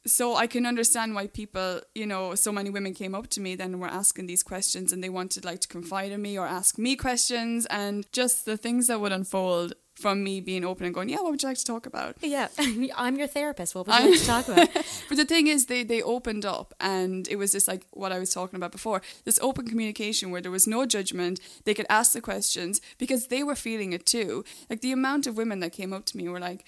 so 0.05 0.35
I 0.35 0.47
can 0.47 0.65
understand 0.65 1.15
why 1.15 1.27
people, 1.27 1.81
you 1.95 2.05
know, 2.05 2.35
so 2.35 2.51
many 2.51 2.69
women 2.69 2.93
came 2.93 3.15
up 3.15 3.27
to 3.29 3.41
me 3.41 3.55
then 3.55 3.79
were 3.79 3.87
asking 3.87 4.25
these 4.25 4.43
questions 4.43 4.91
and 4.91 5.03
they 5.03 5.09
wanted 5.09 5.45
like 5.45 5.61
to 5.61 5.67
confide 5.67 6.11
in 6.11 6.21
me 6.21 6.37
or 6.37 6.45
ask 6.45 6.77
me 6.77 6.95
questions 6.95 7.65
and 7.67 8.05
just 8.11 8.45
the 8.45 8.57
things 8.57 8.87
that 8.87 8.99
would 8.99 9.13
unfold 9.13 9.73
from 10.03 10.17
me 10.27 10.41
being 10.41 10.63
open 10.71 10.85
and 10.85 10.93
going, 10.97 11.09
yeah, 11.09 11.21
what 11.23 11.31
would 11.31 11.41
you 11.43 11.49
like 11.49 11.57
to 11.65 11.65
talk 11.73 11.85
about? 11.85 12.11
yeah. 12.21 12.47
I'm 13.03 13.15
your 13.21 13.27
therapist. 13.37 13.73
What 13.75 13.87
would 13.87 13.95
you 14.03 14.09
like 14.11 14.19
to 14.19 14.25
talk 14.35 14.47
about? 14.49 14.69
But 15.09 15.17
the 15.21 15.25
thing 15.33 15.45
is, 15.47 15.65
they, 15.71 15.83
they 15.83 16.01
opened 16.15 16.45
up, 16.45 16.73
and 16.79 17.27
it 17.33 17.37
was 17.41 17.51
just 17.57 17.67
like 17.71 17.83
what 17.91 18.11
I 18.11 18.19
was 18.19 18.31
talking 18.39 18.57
about 18.59 18.71
before 18.79 18.99
this 19.27 19.39
open 19.41 19.65
communication 19.71 20.25
where 20.31 20.41
there 20.43 20.51
was 20.59 20.67
no 20.67 20.85
judgment. 20.95 21.39
They 21.65 21.73
could 21.77 21.85
ask 21.99 22.09
the 22.13 22.21
questions 22.21 22.81
because 22.97 23.27
they 23.27 23.43
were 23.43 23.55
feeling 23.67 23.93
it 23.97 24.05
too. 24.15 24.43
Like 24.69 24.81
the 24.81 24.91
amount 24.91 25.27
of 25.27 25.37
women 25.37 25.59
that 25.61 25.71
came 25.79 25.91
up 25.97 26.05
to 26.07 26.17
me 26.17 26.27
were 26.29 26.39
like, 26.49 26.61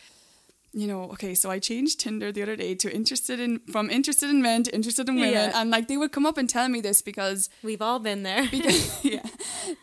you 0.81 0.87
know, 0.87 1.03
okay, 1.13 1.33
so 1.35 1.49
I 1.55 1.59
changed 1.59 1.99
Tinder 2.01 2.31
the 2.33 2.41
other 2.45 2.57
day 2.57 2.75
to 2.75 2.87
interested 2.93 3.39
in 3.39 3.59
from 3.73 3.89
interested 3.89 4.29
in 4.29 4.41
men 4.41 4.63
to 4.63 4.71
interested 4.75 5.07
in 5.09 5.15
women, 5.15 5.33
Yeah. 5.33 5.51
and 5.61 5.69
like 5.75 5.87
they 5.87 5.97
would 6.01 6.11
come 6.11 6.25
up 6.29 6.37
and 6.37 6.47
tell 6.49 6.67
me 6.75 6.81
this 6.81 7.01
because 7.01 7.49
We've 7.63 7.81
all 7.87 7.99
been 7.99 8.23
there. 8.23 8.43
because 8.51 8.81
yeah, 9.13 9.23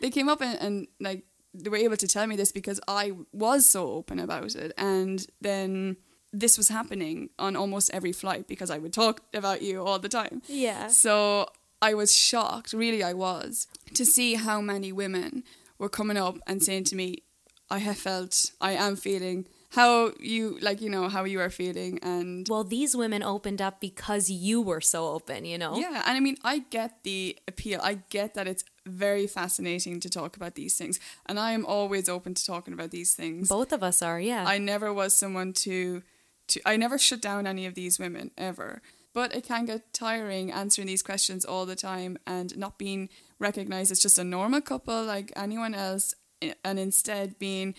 they 0.01 0.11
came 0.11 0.29
up 0.33 0.41
and, 0.41 0.55
and 0.65 0.75
like 0.99 1.23
they 1.53 1.69
were 1.69 1.77
able 1.77 1.97
to 1.97 2.07
tell 2.07 2.27
me 2.27 2.35
this 2.35 2.51
because 2.51 2.79
I 2.87 3.13
was 3.31 3.65
so 3.65 3.91
open 3.91 4.19
about 4.19 4.55
it, 4.55 4.73
and 4.77 5.25
then 5.41 5.97
this 6.31 6.57
was 6.57 6.69
happening 6.69 7.29
on 7.37 7.55
almost 7.55 7.91
every 7.93 8.11
flight 8.11 8.47
because 8.47 8.71
I 8.71 8.79
would 8.79 8.93
talk 8.93 9.21
about 9.33 9.61
you 9.61 9.83
all 9.83 9.99
the 9.99 10.09
time. 10.09 10.41
Yeah. 10.47 10.87
So 10.87 11.47
I 11.81 11.93
was 11.93 12.15
shocked, 12.15 12.73
really, 12.73 13.03
I 13.03 13.13
was, 13.13 13.67
to 13.93 14.05
see 14.05 14.33
how 14.35 14.59
many 14.61 14.91
women 14.91 15.43
were 15.77 15.89
coming 15.89 16.17
up 16.17 16.39
and 16.47 16.63
saying 16.63 16.85
to 16.85 16.95
me, 16.95 17.23
"I 17.69 17.79
have 17.79 17.97
felt, 17.97 18.51
I 18.59 18.71
am 18.73 18.95
feeling." 18.95 19.47
How 19.73 20.11
you 20.19 20.59
like, 20.61 20.81
you 20.81 20.89
know, 20.89 21.09
how 21.09 21.23
you 21.23 21.39
are 21.41 21.49
feeling, 21.49 21.97
and 22.03 22.47
Well, 22.47 22.63
these 22.63 22.95
women 22.95 23.23
opened 23.23 23.59
up 23.59 23.81
because 23.81 24.29
you 24.29 24.61
were 24.61 24.81
so 24.81 25.07
open, 25.07 25.45
you 25.45 25.57
know? 25.57 25.75
Yeah, 25.77 26.03
and 26.05 26.15
I 26.15 26.19
mean, 26.19 26.37
I 26.43 26.59
get 26.59 27.01
the 27.01 27.39
appeal. 27.47 27.79
I 27.81 27.99
get 28.11 28.35
that 28.35 28.47
it's 28.47 28.63
very 28.85 29.25
fascinating 29.25 29.99
to 30.01 30.09
talk 30.11 30.35
about 30.35 30.53
these 30.53 30.77
things, 30.77 30.99
and 31.25 31.39
I 31.39 31.53
am 31.53 31.65
always 31.65 32.07
open 32.07 32.35
to 32.35 32.45
talking 32.45 32.71
about 32.75 32.91
these 32.91 33.15
things. 33.15 33.49
Both 33.49 33.73
of 33.73 33.81
us 33.81 34.03
are, 34.03 34.19
yeah. 34.19 34.45
I 34.47 34.59
never 34.59 34.93
was 34.93 35.15
someone 35.15 35.53
to, 35.53 36.03
to 36.49 36.61
I 36.67 36.77
never 36.77 36.99
shut 36.99 37.21
down 37.21 37.47
any 37.47 37.65
of 37.65 37.73
these 37.73 37.97
women 37.97 38.29
ever. 38.37 38.83
But 39.11 39.35
it 39.35 39.43
can 39.43 39.65
get 39.65 39.93
tiring 39.93 40.51
answering 40.51 40.87
these 40.87 41.03
questions 41.03 41.45
all 41.45 41.65
the 41.65 41.75
time 41.75 42.17
and 42.25 42.57
not 42.57 42.79
being 42.79 43.09
recognized 43.37 43.91
as 43.91 43.99
just 43.99 44.17
a 44.17 44.23
normal 44.23 44.61
couple 44.61 45.03
like 45.03 45.31
anyone 45.35 45.73
else, 45.73 46.13
eh, 46.43 46.53
and 46.63 46.77
instead 46.77 47.39
being 47.39 47.73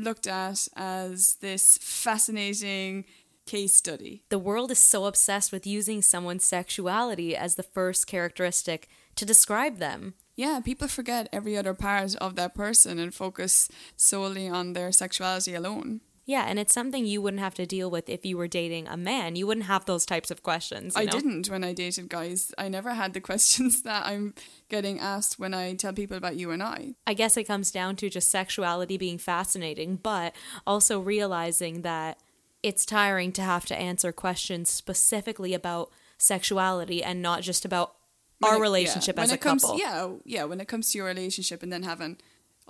looked 0.00 0.26
at 0.26 0.66
as 0.76 1.36
this 1.40 1.78
fascinating 1.80 3.04
case 3.46 3.74
study. 3.74 4.22
the 4.28 4.38
world 4.38 4.70
is 4.70 4.78
so 4.78 5.06
obsessed 5.06 5.50
with 5.50 5.66
using 5.66 6.02
someone's 6.02 6.44
sexuality 6.44 7.34
as 7.34 7.56
the 7.56 7.64
first 7.64 8.06
characteristic 8.06 8.88
to 9.16 9.24
describe 9.24 9.78
them. 9.78 10.14
Yeah, 10.36 10.60
people 10.60 10.88
forget 10.88 11.28
every 11.32 11.56
other 11.56 11.74
part 11.74 12.14
of 12.16 12.36
that 12.36 12.54
person 12.54 12.98
and 12.98 13.12
focus 13.12 13.68
solely 13.96 14.48
on 14.48 14.72
their 14.72 14.92
sexuality 14.92 15.54
alone. 15.54 16.00
Yeah, 16.30 16.44
and 16.48 16.58
it's 16.60 16.72
something 16.72 17.04
you 17.06 17.20
wouldn't 17.22 17.42
have 17.42 17.54
to 17.54 17.66
deal 17.66 17.90
with 17.90 18.08
if 18.08 18.24
you 18.24 18.36
were 18.36 18.46
dating 18.46 18.86
a 18.86 18.96
man. 18.96 19.34
You 19.34 19.46
wouldn't 19.48 19.66
have 19.66 19.84
those 19.86 20.06
types 20.06 20.30
of 20.30 20.42
questions. 20.50 20.94
you 20.94 21.02
I 21.02 21.04
know? 21.06 21.10
didn't 21.10 21.48
when 21.50 21.64
I 21.64 21.72
dated 21.72 22.08
guys. 22.08 22.52
I 22.56 22.68
never 22.68 22.94
had 22.94 23.14
the 23.14 23.20
questions 23.30 23.82
that 23.82 24.06
I'm 24.06 24.34
getting 24.68 25.00
asked 25.00 25.38
when 25.40 25.52
I 25.54 25.74
tell 25.74 25.92
people 25.92 26.16
about 26.16 26.36
you 26.36 26.52
and 26.52 26.62
I. 26.62 26.94
I 27.06 27.14
guess 27.14 27.36
it 27.36 27.44
comes 27.44 27.72
down 27.72 27.96
to 27.96 28.08
just 28.08 28.30
sexuality 28.30 28.96
being 28.96 29.18
fascinating, 29.18 29.96
but 29.96 30.34
also 30.66 31.00
realizing 31.00 31.82
that 31.82 32.18
it's 32.62 32.84
tiring 32.86 33.32
to 33.32 33.42
have 33.42 33.64
to 33.66 33.76
answer 33.76 34.12
questions 34.12 34.70
specifically 34.70 35.52
about 35.54 35.90
sexuality 36.18 37.02
and 37.02 37.20
not 37.22 37.42
just 37.42 37.64
about 37.64 37.94
When 38.38 38.52
our 38.52 38.58
it- 38.58 38.60
relationship 38.60 39.16
yeah, 39.16 39.22
as 39.24 39.28
when 39.30 39.34
a 39.34 39.38
it 39.38 39.40
comes, 39.40 39.62
couple. 39.62 39.78
Yeah, 39.78 40.10
yeah, 40.24 40.44
when 40.44 40.60
it 40.60 40.68
comes 40.68 40.92
to 40.92 40.98
your 40.98 41.06
relationship 41.08 41.62
and 41.64 41.72
then 41.72 41.82
having 41.82 42.18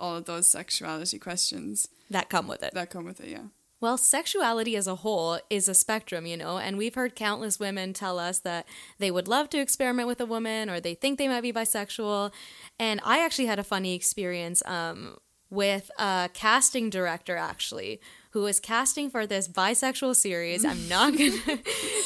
all 0.01 0.17
of 0.17 0.25
those 0.25 0.47
sexuality 0.49 1.17
questions 1.19 1.87
That 2.09 2.27
come 2.29 2.47
with 2.47 2.63
it. 2.63 2.73
that 2.73 2.89
come 2.89 3.05
with 3.05 3.21
it, 3.21 3.29
yeah. 3.29 3.43
Well, 3.79 3.97
sexuality 3.97 4.75
as 4.75 4.85
a 4.85 4.97
whole 4.97 5.39
is 5.49 5.67
a 5.67 5.73
spectrum, 5.73 6.27
you 6.27 6.37
know, 6.37 6.57
and 6.59 6.77
we've 6.77 6.93
heard 6.93 7.15
countless 7.15 7.59
women 7.59 7.93
tell 7.93 8.19
us 8.19 8.37
that 8.39 8.67
they 8.99 9.09
would 9.09 9.27
love 9.27 9.49
to 9.51 9.59
experiment 9.59 10.07
with 10.07 10.21
a 10.21 10.25
woman 10.25 10.69
or 10.69 10.79
they 10.79 10.93
think 10.93 11.17
they 11.17 11.27
might 11.27 11.41
be 11.41 11.51
bisexual. 11.51 12.31
And 12.77 12.99
I 13.03 13.25
actually 13.25 13.47
had 13.47 13.57
a 13.57 13.63
funny 13.63 13.95
experience 13.95 14.61
um, 14.67 15.17
with 15.49 15.89
a 15.97 16.29
casting 16.31 16.91
director, 16.91 17.35
actually, 17.35 17.99
who 18.31 18.41
was 18.43 18.59
casting 18.59 19.09
for 19.09 19.25
this 19.25 19.47
bisexual 19.47 20.15
series. 20.15 20.63
I'm 20.63 20.87
not 20.87 21.17
going 21.17 21.31
to 21.45 21.59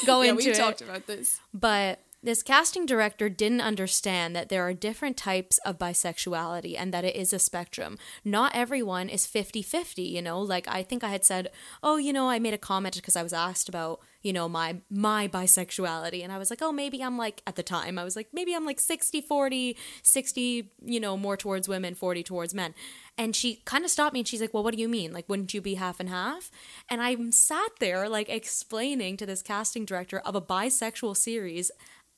go 0.06 0.22
yeah, 0.22 0.30
into 0.30 0.46
we 0.46 0.50
it. 0.52 0.56
talked 0.56 0.80
about 0.80 1.06
this. 1.06 1.40
But 1.52 2.00
this 2.22 2.42
casting 2.42 2.86
director 2.86 3.28
didn't 3.28 3.60
understand 3.60 4.34
that 4.34 4.48
there 4.48 4.66
are 4.66 4.72
different 4.72 5.16
types 5.16 5.58
of 5.58 5.78
bisexuality 5.78 6.74
and 6.76 6.92
that 6.92 7.04
it 7.04 7.14
is 7.14 7.32
a 7.32 7.38
spectrum. 7.38 7.98
Not 8.24 8.54
everyone 8.54 9.08
is 9.08 9.26
50 9.26 9.62
50, 9.62 10.02
you 10.02 10.22
know? 10.22 10.40
Like, 10.40 10.66
I 10.66 10.82
think 10.82 11.04
I 11.04 11.10
had 11.10 11.24
said, 11.24 11.50
oh, 11.82 11.98
you 11.98 12.12
know, 12.12 12.28
I 12.28 12.38
made 12.38 12.54
a 12.54 12.58
comment 12.58 12.96
because 12.96 13.16
I 13.16 13.22
was 13.22 13.32
asked 13.32 13.68
about, 13.68 14.00
you 14.22 14.32
know, 14.32 14.48
my 14.48 14.78
my 14.90 15.28
bisexuality. 15.28 16.22
And 16.24 16.32
I 16.32 16.38
was 16.38 16.50
like, 16.50 16.62
oh, 16.62 16.72
maybe 16.72 17.02
I'm 17.02 17.18
like, 17.18 17.42
at 17.46 17.54
the 17.54 17.62
time, 17.62 17.98
I 17.98 18.04
was 18.04 18.16
like, 18.16 18.28
maybe 18.32 18.54
I'm 18.54 18.64
like 18.64 18.80
60 18.80 19.20
40, 19.20 19.76
60, 20.02 20.70
you 20.84 21.00
know, 21.00 21.16
more 21.16 21.36
towards 21.36 21.68
women, 21.68 21.94
40 21.94 22.22
towards 22.22 22.54
men. 22.54 22.74
And 23.18 23.34
she 23.34 23.62
kind 23.64 23.84
of 23.84 23.90
stopped 23.90 24.12
me 24.12 24.20
and 24.20 24.28
she's 24.28 24.40
like, 24.40 24.52
Well, 24.52 24.62
what 24.62 24.74
do 24.74 24.80
you 24.80 24.88
mean? 24.88 25.12
Like, 25.12 25.28
wouldn't 25.28 25.54
you 25.54 25.60
be 25.60 25.74
half 25.74 26.00
and 26.00 26.08
half? 26.08 26.50
And 26.88 27.00
I 27.00 27.16
sat 27.30 27.70
there, 27.78 28.08
like, 28.08 28.28
explaining 28.28 29.16
to 29.18 29.26
this 29.26 29.42
casting 29.42 29.84
director 29.84 30.18
of 30.18 30.34
a 30.34 30.42
bisexual 30.42 31.16
series 31.16 31.70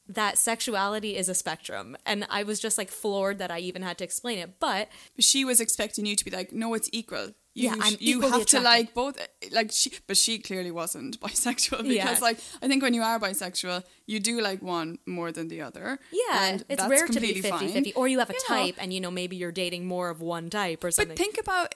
that 0.09 0.39
sexuality 0.39 1.17
is 1.17 1.29
a 1.29 1.35
spectrum. 1.35 1.97
And 2.07 2.27
I 2.31 2.43
was 2.43 2.61
just 2.61 2.79
like 2.79 2.91
floored 2.91 3.39
that 3.39 3.51
I 3.51 3.59
even 3.61 3.83
had 3.83 3.99
to 3.99 4.05
explain 4.05 4.39
it. 4.39 4.59
But 4.59 4.89
She 5.19 5.45
was 5.45 5.61
expecting 5.61 6.07
you 6.07 6.17
to 6.17 6.25
be 6.25 6.31
like, 6.31 6.53
no, 6.53 6.75
it's 6.75 6.89
equal. 6.93 7.29
You, 7.55 7.71
Yeah, 7.71 7.75
I'm 7.81 7.97
you 7.99 8.21
have 8.21 8.47
to 8.47 8.61
like 8.61 8.95
both 8.95 9.19
like 9.51 9.71
she 9.73 9.91
but 10.07 10.17
she 10.17 10.39
clearly 10.39 10.71
wasn't 10.71 11.19
bisexual 11.25 11.79
because 11.83 11.89
Yeah. 11.89 12.19
like 12.21 12.39
I 12.63 12.69
think 12.69 12.83
when 12.85 12.95
you 12.95 13.03
are 13.03 13.19
bisexual 13.19 13.83
you 14.07 14.21
do 14.21 14.41
like 14.41 14.63
one 14.63 14.99
more 15.07 15.33
than 15.33 15.49
the 15.49 15.63
other 15.63 15.99
yeah, 16.13 16.45
and 16.45 16.65
it's 16.69 16.81
that's 16.81 16.89
rare 16.91 17.07
to 17.09 17.13
be 17.21 17.33
completely 17.35 17.43
50 17.43 17.59
fine. 17.59 17.69
50. 17.73 17.93
Or 17.95 18.07
you 18.07 18.21
have 18.21 18.31
a 18.31 18.35
You 18.35 18.39
know, 18.49 18.55
type 18.67 18.77
and, 18.79 18.93
you 18.93 19.01
know, 19.01 19.11
maybe 19.11 19.35
you're 19.35 19.51
dating 19.51 19.87
more 19.87 20.09
of 20.09 20.21
one 20.21 20.51
type 20.51 20.85
or 20.85 20.91
something. 20.93 21.17
But 21.17 21.19
think 21.19 21.37
about 21.41 21.75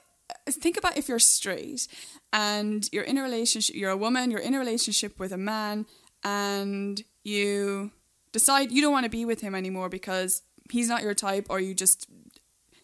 think 0.49 0.77
about 0.77 0.97
if 0.97 1.09
you're 1.09 1.19
straight 1.19 1.89
and 2.33 2.89
you're 2.93 3.03
in 3.05 3.19
a 3.19 3.23
relationship, 3.23 3.75
you're 3.75 3.91
a 3.91 3.97
woman, 3.97 4.31
you're 4.31 4.41
in 4.49 4.55
a 4.55 4.59
relationship 4.61 5.19
with 5.19 5.33
a 5.33 5.37
man, 5.39 5.85
and 6.23 7.03
you 7.25 7.91
decide 8.33 8.73
you 8.73 8.83
don't 8.83 8.93
want 8.93 9.05
to 9.05 9.11
be 9.11 9.25
with 9.25 9.41
him 9.41 9.55
anymore 9.55 9.89
because 9.89 10.43
he's 10.71 10.89
not 10.89 11.03
your 11.03 11.15
type 11.15 11.47
or 11.51 11.61
you 11.61 11.75
just 11.75 12.07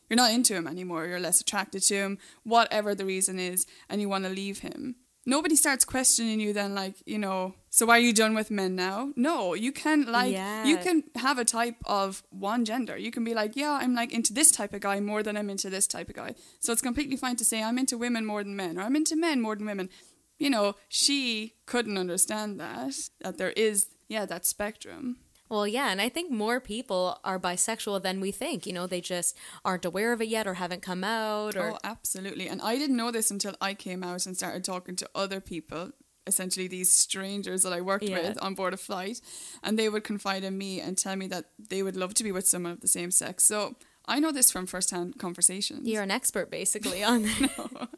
you're 0.09 0.17
not 0.17 0.33
into 0.33 0.55
him 0.55 0.67
anymore, 0.67 1.07
you're 1.07 1.21
less 1.21 1.41
attracted 1.41 1.83
to 1.83 1.95
him, 1.95 2.19
whatever 2.43 2.95
the 2.95 3.05
reason 3.05 3.39
is, 3.39 3.67
and 3.89 4.01
you 4.01 4.09
want 4.09 4.25
to 4.25 4.31
leave 4.31 4.61
him. 4.61 4.97
Nobody 5.27 5.57
starts 5.57 5.85
questioning 5.85 6.41
you 6.41 6.55
then 6.55 6.75
like, 6.75 6.95
you 7.05 7.19
know, 7.19 7.55
so 7.69 7.85
why 7.85 7.99
are 7.99 8.01
you 8.01 8.15
done 8.15 8.35
with 8.35 8.51
men 8.51 8.75
now? 8.75 9.13
No, 9.15 9.53
you 9.53 9.73
can 9.73 10.11
like 10.11 10.33
Yeah. 10.33 10.65
you 10.65 10.79
can 10.79 11.05
have 11.17 11.37
a 11.39 11.45
type 11.45 11.77
of 11.85 12.23
one 12.31 12.65
gender. 12.65 12.97
You 12.97 13.11
can 13.11 13.25
be 13.25 13.35
like, 13.35 13.55
yeah, 13.55 13.79
I'm 13.83 13.95
like 13.95 14.15
into 14.15 14.33
this 14.33 14.51
type 14.51 14.73
of 14.73 14.81
guy 14.81 15.01
more 15.01 15.23
than 15.23 15.37
I'm 15.37 15.51
into 15.51 15.69
this 15.69 15.87
type 15.87 16.09
of 16.09 16.15
guy. 16.15 16.35
So 16.61 16.73
it's 16.73 16.81
completely 16.81 17.17
fine 17.19 17.37
to 17.37 17.45
say 17.45 17.63
I'm 17.63 17.77
into 17.77 17.99
women 17.99 18.25
more 18.25 18.43
than 18.43 18.57
men 18.57 18.79
or 18.79 18.83
I'm 18.83 18.97
into 18.97 19.17
men 19.17 19.43
more 19.43 19.55
than 19.55 19.67
women. 19.67 19.91
You 20.39 20.49
know, 20.49 20.77
she 20.89 21.55
couldn't 21.67 21.99
understand 21.99 22.59
that 22.61 22.95
that 23.21 23.37
there 23.37 23.51
is 23.53 23.89
yeah, 24.09 24.25
that 24.25 24.47
spectrum. 24.47 25.19
Well, 25.49 25.67
yeah, 25.67 25.91
and 25.91 26.01
I 26.01 26.09
think 26.09 26.31
more 26.31 26.61
people 26.61 27.19
are 27.25 27.39
bisexual 27.39 28.03
than 28.03 28.21
we 28.21 28.31
think. 28.33 28.67
You 28.67 28.73
know, 28.73 28.87
they 28.87 29.01
just 29.01 29.37
aren't 29.65 29.85
aware 29.85 30.13
of 30.13 30.21
it 30.21 30.29
yet 30.29 30.47
or 30.47 30.55
haven't 30.55 30.83
come 30.83 31.03
out 31.05 31.57
or 31.57 31.73
Oh, 31.73 31.79
absolutely. 31.85 32.49
And 32.49 32.61
I 32.63 32.77
didn't 32.77 32.97
know 32.97 33.11
this 33.11 33.31
until 33.31 33.55
I 33.61 33.75
came 33.75 34.05
out 34.05 34.27
and 34.27 34.37
started 34.37 34.65
talking 34.65 34.97
to 34.97 35.09
other 35.15 35.41
people, 35.41 35.93
essentially 36.27 36.69
these 36.69 36.93
strangers 36.93 37.63
that 37.63 37.73
I 37.73 37.81
worked 37.81 38.05
Yeah. 38.05 38.29
with 38.29 38.43
on 38.43 38.55
board 38.55 38.75
a 38.75 38.77
flight. 38.77 39.21
And 39.63 39.79
they 39.79 39.89
would 39.89 40.05
confide 40.05 40.45
in 40.45 40.59
me 40.59 40.81
and 40.81 40.99
tell 40.99 41.17
me 41.17 41.27
that 41.29 41.47
they 41.59 41.83
would 41.83 41.97
love 41.97 42.15
to 42.15 42.25
be 42.25 42.33
with 42.33 42.47
someone 42.47 42.73
of 42.73 42.81
the 42.81 42.89
same 42.89 43.11
sex. 43.11 43.45
So 43.45 43.77
I 44.07 44.21
know 44.21 44.33
this 44.33 44.51
from 44.51 44.67
first-hand 44.67 45.19
conversations. 45.19 45.89
You're 45.89 46.03
an 46.03 46.11
expert 46.11 46.51
basically 46.51 47.03
on 47.13 47.23
that. 47.23 47.89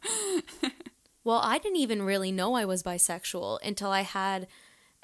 well, 1.23 1.41
I 1.43 1.57
didn't 1.57 1.77
even 1.79 2.01
really 2.03 2.31
know 2.31 2.53
I 2.55 2.65
was 2.65 2.83
bisexual 2.83 3.59
until 3.63 3.91
I 3.91 4.01
had 4.01 4.47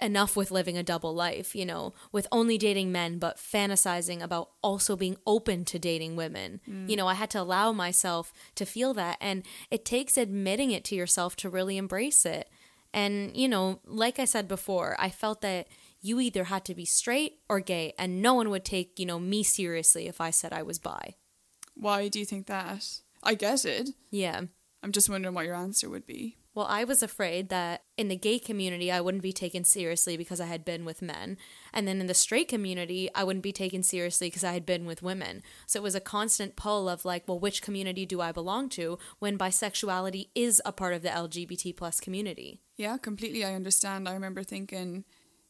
enough 0.01 0.35
with 0.35 0.51
living 0.51 0.77
a 0.77 0.83
double 0.83 1.13
life, 1.13 1.55
you 1.55 1.65
know, 1.65 1.93
with 2.11 2.27
only 2.31 2.57
dating 2.57 2.91
men 2.91 3.17
but 3.17 3.37
fantasizing 3.37 4.21
about 4.21 4.51
also 4.61 4.95
being 4.95 5.17
open 5.25 5.65
to 5.65 5.79
dating 5.79 6.15
women. 6.15 6.61
You 6.87 6.95
know, 6.95 7.07
I 7.07 7.15
had 7.15 7.29
to 7.31 7.41
allow 7.41 7.71
myself 7.71 8.31
to 8.55 8.65
feel 8.65 8.93
that 8.93 9.17
and 9.19 9.43
it 9.71 9.85
takes 9.85 10.17
admitting 10.17 10.71
it 10.71 10.83
to 10.85 10.95
yourself 10.95 11.35
to 11.37 11.49
really 11.49 11.77
embrace 11.77 12.25
it. 12.25 12.49
And, 12.93 13.35
you 13.35 13.47
know, 13.47 13.81
like 13.85 14.19
I 14.19 14.25
said 14.25 14.47
before, 14.47 14.95
I 14.99 15.09
felt 15.09 15.41
that 15.41 15.67
you 15.99 16.19
either 16.19 16.45
had 16.45 16.63
to 16.65 16.75
be 16.75 16.85
straight 16.85 17.39
or 17.49 17.59
gay 17.59 17.93
and 17.97 18.21
no 18.21 18.33
one 18.33 18.49
would 18.49 18.65
take, 18.65 18.99
you 18.99 19.05
know, 19.05 19.19
me 19.19 19.43
seriously 19.43 20.07
if 20.07 20.21
I 20.21 20.29
said 20.29 20.53
I 20.53 20.63
was 20.63 20.79
bi. 20.79 21.15
Why 21.73 22.07
do 22.07 22.19
you 22.19 22.25
think 22.25 22.47
that? 22.47 22.99
I 23.23 23.33
get 23.33 23.65
it. 23.65 23.89
Yeah. 24.11 24.41
I'm 24.83 24.91
just 24.91 25.09
wondering 25.09 25.33
what 25.33 25.45
your 25.45 25.55
answer 25.55 25.89
would 25.89 26.05
be. 26.05 26.37
Well, 26.57 26.65
I 26.67 26.85
was 26.85 27.03
afraid 27.03 27.49
that 27.49 27.83
in 27.97 28.07
the 28.07 28.15
gay 28.15 28.39
community, 28.39 28.91
I 28.91 28.99
wouldn't 28.99 29.21
be 29.21 29.31
taken 29.31 29.63
seriously 29.63 30.17
because 30.17 30.41
I 30.41 30.47
had 30.47 30.65
been 30.65 30.85
with 30.85 31.03
men. 31.03 31.37
And 31.71 31.87
then 31.87 32.01
in 32.01 32.07
the 32.07 32.15
straight 32.15 32.47
community, 32.47 33.11
I 33.13 33.23
wouldn't 33.23 33.43
be 33.43 33.51
taken 33.51 33.83
seriously 33.83 34.25
because 34.25 34.43
I 34.43 34.53
had 34.53 34.65
been 34.65 34.87
with 34.87 35.03
women. 35.03 35.43
So 35.67 35.79
it 35.79 35.83
was 35.83 35.93
a 35.93 35.99
constant 35.99 36.55
pull 36.55 36.89
of 36.89 37.05
like, 37.05 37.27
well, 37.27 37.37
which 37.37 37.61
community 37.61 38.07
do 38.07 38.21
I 38.21 38.31
belong 38.31 38.69
to 38.69 38.97
when 39.19 39.37
bisexuality 39.37 40.29
is 40.33 40.59
a 40.65 40.71
part 40.71 40.95
of 40.95 41.03
the 41.03 41.09
LGBT 41.09 41.77
plus 41.77 41.99
community? 41.99 42.63
Yeah, 42.75 42.97
completely. 42.97 43.45
I 43.45 43.53
understand. 43.53 44.09
I 44.09 44.13
remember 44.13 44.41
thinking 44.41 45.05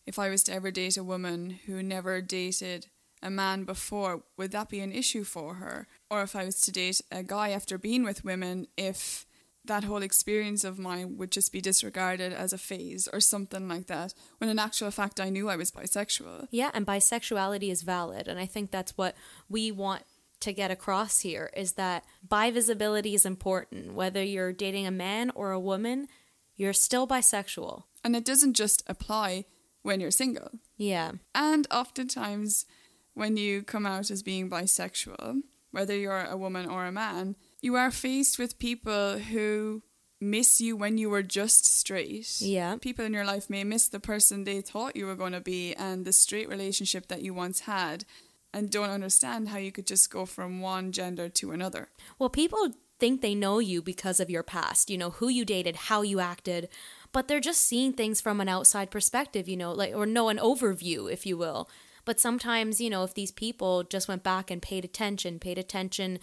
if 0.05 0.19
I 0.19 0.27
was 0.27 0.43
to 0.43 0.53
ever 0.53 0.71
date 0.71 0.97
a 0.97 1.05
woman 1.05 1.51
who 1.67 1.81
never 1.81 2.19
dated 2.19 2.87
a 3.23 3.29
man 3.29 3.63
before, 3.63 4.23
would 4.35 4.51
that 4.51 4.67
be 4.67 4.81
an 4.81 4.91
issue 4.91 5.23
for 5.23 5.53
her? 5.53 5.87
Or 6.11 6.21
if 6.23 6.35
I 6.35 6.43
was 6.43 6.59
to 6.59 6.71
date 6.73 6.99
a 7.13 7.23
guy 7.23 7.51
after 7.51 7.77
being 7.77 8.03
with 8.03 8.25
women, 8.25 8.67
if 8.75 9.25
that 9.67 9.83
whole 9.83 10.01
experience 10.01 10.63
of 10.63 10.79
mine 10.79 11.17
would 11.17 11.31
just 11.31 11.51
be 11.51 11.61
disregarded 11.61 12.33
as 12.33 12.53
a 12.53 12.57
phase 12.57 13.07
or 13.11 13.19
something 13.19 13.67
like 13.67 13.87
that, 13.87 14.13
when 14.39 14.49
in 14.49 14.59
actual 14.59 14.91
fact 14.91 15.19
I 15.19 15.29
knew 15.29 15.49
I 15.49 15.55
was 15.55 15.71
bisexual. 15.71 16.47
Yeah, 16.51 16.71
and 16.73 16.85
bisexuality 16.85 17.71
is 17.71 17.83
valid. 17.83 18.27
And 18.27 18.39
I 18.39 18.45
think 18.45 18.71
that's 18.71 18.97
what 18.97 19.15
we 19.49 19.71
want 19.71 20.03
to 20.39 20.53
get 20.53 20.71
across 20.71 21.21
here 21.21 21.49
is 21.55 21.73
that 21.73 22.03
bi 22.27 22.51
visibility 22.51 23.13
is 23.15 23.25
important. 23.25 23.93
Whether 23.93 24.23
you're 24.23 24.53
dating 24.53 24.85
a 24.85 24.91
man 24.91 25.31
or 25.35 25.51
a 25.51 25.59
woman, 25.59 26.07
you're 26.55 26.73
still 26.73 27.07
bisexual. 27.07 27.83
And 28.03 28.15
it 28.15 28.25
doesn't 28.25 28.53
just 28.53 28.83
apply 28.87 29.45
when 29.81 29.99
you're 29.99 30.11
single. 30.11 30.59
Yeah. 30.77 31.13
And 31.33 31.67
oftentimes, 31.71 32.65
when 33.13 33.37
you 33.37 33.63
come 33.63 33.85
out 33.85 34.11
as 34.11 34.21
being 34.21 34.49
bisexual, 34.49 35.41
whether 35.71 35.95
you're 35.95 36.23
a 36.23 36.37
woman 36.37 36.67
or 36.69 36.85
a 36.85 36.91
man, 36.91 37.35
you 37.61 37.75
are 37.75 37.91
faced 37.91 38.37
with 38.37 38.59
people 38.59 39.17
who 39.19 39.81
miss 40.19 40.59
you 40.59 40.75
when 40.75 40.97
you 40.97 41.09
were 41.09 41.23
just 41.23 41.65
straight. 41.65 42.41
Yeah. 42.41 42.77
People 42.77 43.05
in 43.05 43.13
your 43.13 43.25
life 43.25 43.49
may 43.49 43.63
miss 43.63 43.87
the 43.87 43.99
person 43.99 44.43
they 44.43 44.61
thought 44.61 44.95
you 44.95 45.05
were 45.05 45.15
going 45.15 45.33
to 45.33 45.41
be 45.41 45.73
and 45.75 46.05
the 46.05 46.13
straight 46.13 46.49
relationship 46.49 47.07
that 47.07 47.21
you 47.21 47.33
once 47.33 47.61
had 47.61 48.05
and 48.53 48.71
don't 48.71 48.89
understand 48.89 49.49
how 49.49 49.57
you 49.57 49.71
could 49.71 49.85
just 49.85 50.09
go 50.09 50.25
from 50.25 50.61
one 50.61 50.91
gender 50.91 51.29
to 51.29 51.51
another. 51.51 51.89
Well, 52.17 52.29
people 52.29 52.71
think 52.99 53.21
they 53.21 53.35
know 53.35 53.59
you 53.59 53.81
because 53.81 54.19
of 54.19 54.29
your 54.29 54.41
past, 54.41 54.89
you 54.89 54.97
know, 54.97 55.11
who 55.11 55.29
you 55.29 55.45
dated, 55.45 55.75
how 55.75 56.01
you 56.01 56.19
acted, 56.19 56.67
but 57.11 57.27
they're 57.27 57.39
just 57.39 57.61
seeing 57.61 57.93
things 57.93 58.19
from 58.19 58.41
an 58.41 58.49
outside 58.49 58.89
perspective, 58.89 59.47
you 59.47 59.57
know, 59.57 59.71
like, 59.71 59.93
or 59.93 60.07
know 60.07 60.29
an 60.29 60.37
overview, 60.37 61.11
if 61.11 61.25
you 61.25 61.37
will. 61.37 61.69
But 62.05 62.19
sometimes, 62.19 62.81
you 62.81 62.89
know, 62.89 63.03
if 63.03 63.13
these 63.13 63.31
people 63.31 63.83
just 63.83 64.07
went 64.07 64.23
back 64.23 64.49
and 64.49 64.61
paid 64.61 64.85
attention, 64.85 65.39
paid 65.39 65.57
attention 65.57 66.19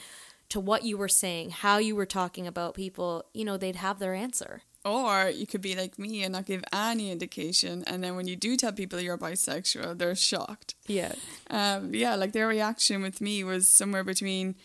to 0.50 0.60
what 0.60 0.84
you 0.84 0.96
were 0.96 1.08
saying, 1.08 1.50
how 1.50 1.78
you 1.78 1.96
were 1.96 2.06
talking 2.06 2.46
about 2.46 2.74
people, 2.74 3.24
you 3.32 3.44
know, 3.44 3.56
they'd 3.56 3.76
have 3.76 3.98
their 3.98 4.14
answer. 4.14 4.62
Or 4.84 5.30
you 5.30 5.46
could 5.46 5.62
be 5.62 5.74
like 5.74 5.98
me 5.98 6.22
and 6.22 6.32
not 6.32 6.44
give 6.44 6.62
any 6.70 7.10
indication, 7.10 7.84
and 7.86 8.04
then 8.04 8.16
when 8.16 8.26
you 8.28 8.36
do 8.36 8.54
tell 8.56 8.70
people 8.72 9.00
you're 9.00 9.16
bisexual, 9.16 9.96
they're 9.98 10.14
shocked. 10.14 10.74
Yeah. 10.86 11.14
um, 11.48 11.94
yeah, 11.94 12.16
like 12.16 12.32
their 12.32 12.46
reaction 12.46 13.00
with 13.00 13.22
me 13.22 13.42
was 13.44 13.66
somewhere 13.66 14.04
between, 14.04 14.56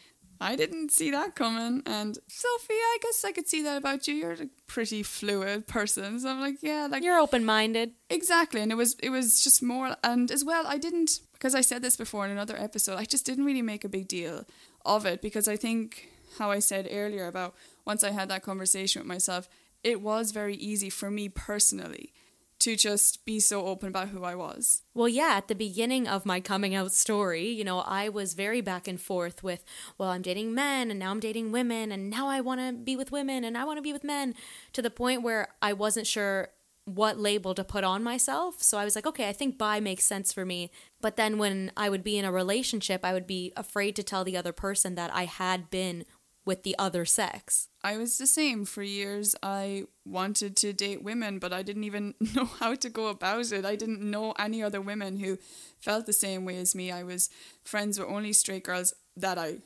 I 0.42 0.58
didn't 0.58 0.92
see 0.92 1.10
that 1.12 1.36
coming, 1.36 1.84
and 1.86 2.18
Sophie, 2.28 2.74
I 2.74 2.98
guess 3.02 3.24
I 3.24 3.32
could 3.32 3.48
see 3.48 3.64
that 3.64 3.78
about 3.78 4.10
you. 4.10 4.16
You're 4.16 4.34
a 4.34 4.50
pretty 4.68 5.04
fluid 5.04 5.68
person. 5.68 6.20
So 6.20 6.30
I'm 6.30 6.42
like, 6.42 6.58
yeah, 6.62 6.88
like 6.92 7.02
You're 7.02 7.18
open 7.20 7.46
minded. 7.46 7.92
exactly. 8.10 8.60
And 8.60 8.74
it 8.74 8.76
was 8.76 8.96
it 9.02 9.10
was 9.12 9.42
just 9.42 9.64
more, 9.64 9.96
and 10.04 10.30
as 10.32 10.44
well, 10.44 10.66
I 10.68 10.78
didn't 10.78 11.20
because 11.40 11.56
I 11.56 11.62
said 11.62 11.82
this 11.82 11.96
before 11.96 12.26
in 12.26 12.32
another 12.32 12.58
episode. 12.58 12.98
I 12.98 13.06
just 13.06 13.26
didn't 13.26 13.46
really 13.46 13.62
make 13.62 13.86
a 13.86 13.90
big 13.90 14.08
deal 14.08 14.46
of 14.86 15.06
it 15.06 15.22
because 15.22 15.48
I 15.48 15.56
think 15.56 16.10
how 16.38 16.52
I 16.52 16.60
said 16.60 16.88
earlier 16.92 17.28
about 17.28 17.56
once 17.86 18.04
I 18.04 18.12
had 18.12 18.30
that 18.30 18.44
conversation 18.44 19.02
with 19.02 19.08
myself, 19.08 19.48
it 19.84 20.02
was 20.02 20.32
very 20.32 20.56
easy 20.56 20.90
for 20.90 21.10
me 21.10 21.30
personally 21.30 22.14
to 22.60 22.76
just 22.76 23.24
be 23.24 23.40
so 23.40 23.68
open 23.68 23.88
about 23.88 24.10
who 24.10 24.26
I 24.26 24.36
was. 24.36 24.82
Well, 24.94 25.08
yeah, 25.08 25.36
at 25.38 25.48
the 25.48 25.56
beginning 25.56 26.10
of 26.10 26.26
my 26.26 26.42
coming 26.42 26.76
out 26.76 26.92
story, 26.92 27.48
you 27.48 27.64
know, 27.64 27.80
I 27.80 28.10
was 28.10 28.34
very 28.34 28.60
back 28.60 28.86
and 28.86 29.00
forth 29.00 29.42
with, 29.42 29.64
well, 29.98 30.10
I'm 30.10 30.22
dating 30.22 30.54
men 30.54 30.92
and 30.92 31.00
now 31.00 31.12
I'm 31.12 31.22
dating 31.22 31.54
women 31.54 31.90
and 31.90 32.10
now 32.10 32.28
I 32.28 32.42
want 32.42 32.60
to 32.60 32.74
be 32.74 32.98
with 32.98 33.14
women 33.14 33.46
and 33.46 33.58
I 33.58 33.64
want 33.64 33.78
to 33.78 33.82
be 33.82 33.94
with 33.94 34.04
men 34.04 34.36
to 34.74 34.82
the 34.82 34.90
point 34.90 35.22
where 35.22 35.48
I 35.62 35.72
wasn't 35.72 36.06
sure 36.06 36.50
what 36.96 37.20
label 37.20 37.54
to 37.56 37.64
put 37.64 37.84
on 37.84 38.04
myself. 38.04 38.62
So 38.64 38.78
I 38.78 38.86
was 38.86 38.96
like, 38.96 39.06
okay, 39.06 39.30
I 39.30 39.34
think 39.34 39.58
bi 39.58 39.80
makes 39.80 40.06
sense 40.06 40.34
for 40.34 40.46
me. 40.46 40.72
But 41.02 41.16
then 41.16 41.38
when 41.38 41.72
I 41.78 41.90
would 41.90 42.04
be 42.04 42.18
in 42.18 42.26
a 42.26 42.32
relationship, 42.32 43.04
I 43.04 43.14
would 43.14 43.28
be 43.28 43.54
afraid 43.56 43.96
to 43.98 44.04
tell 44.04 44.24
the 44.24 44.38
other 44.38 44.52
person 44.52 44.96
that 44.96 45.14
I 45.14 45.26
had 45.26 45.70
been 45.70 46.06
with 46.46 46.64
the 46.64 46.76
other 46.80 47.06
sex. 47.06 47.68
I 47.84 47.98
was 47.98 48.18
the 48.18 48.26
same 48.26 48.66
for 48.66 48.82
years. 48.82 49.36
I 49.44 49.84
wanted 50.06 50.56
to 50.58 50.74
date 50.74 51.04
women, 51.04 51.38
but 51.38 51.54
I 51.54 51.62
didn't 51.64 51.84
even 51.84 52.16
know 52.36 52.46
how 52.46 52.76
to 52.76 52.90
go 52.90 53.08
about 53.08 53.52
it. 53.52 53.66
I 53.66 53.76
didn't 53.76 54.02
know 54.02 54.34
any 54.40 54.64
other 54.64 54.82
women 54.82 55.20
who 55.20 55.38
felt 55.80 56.06
the 56.06 56.14
same 56.14 56.46
way 56.46 56.58
as 56.58 56.74
me. 56.74 56.92
I 56.92 57.04
was 57.04 57.30
friends 57.64 58.00
with 58.00 58.10
only 58.10 58.34
straight 58.34 58.64
girls 58.64 58.94
that 59.18 59.38
I 59.38 59.58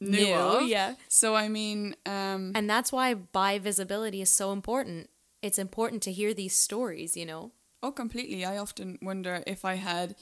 knew, 0.00 0.26
Knew, 0.26 0.34
of. 0.34 0.68
yeah. 0.68 0.96
So 1.08 1.34
I 1.34 1.48
mean, 1.48 1.96
um, 2.04 2.52
And 2.54 2.68
that's 2.68 2.92
why 2.92 3.14
bi 3.14 3.58
visibility 3.58 4.20
is 4.20 4.28
so 4.28 4.52
important. 4.52 5.08
It's 5.42 5.58
important 5.58 6.02
to 6.02 6.12
hear 6.12 6.34
these 6.34 6.56
stories, 6.56 7.16
you 7.16 7.26
know? 7.26 7.52
oh, 7.82 7.92
completely. 7.92 8.44
I 8.44 8.58
often 8.58 8.98
wonder 9.02 9.42
if 9.46 9.64
I 9.64 9.74
had 9.74 10.16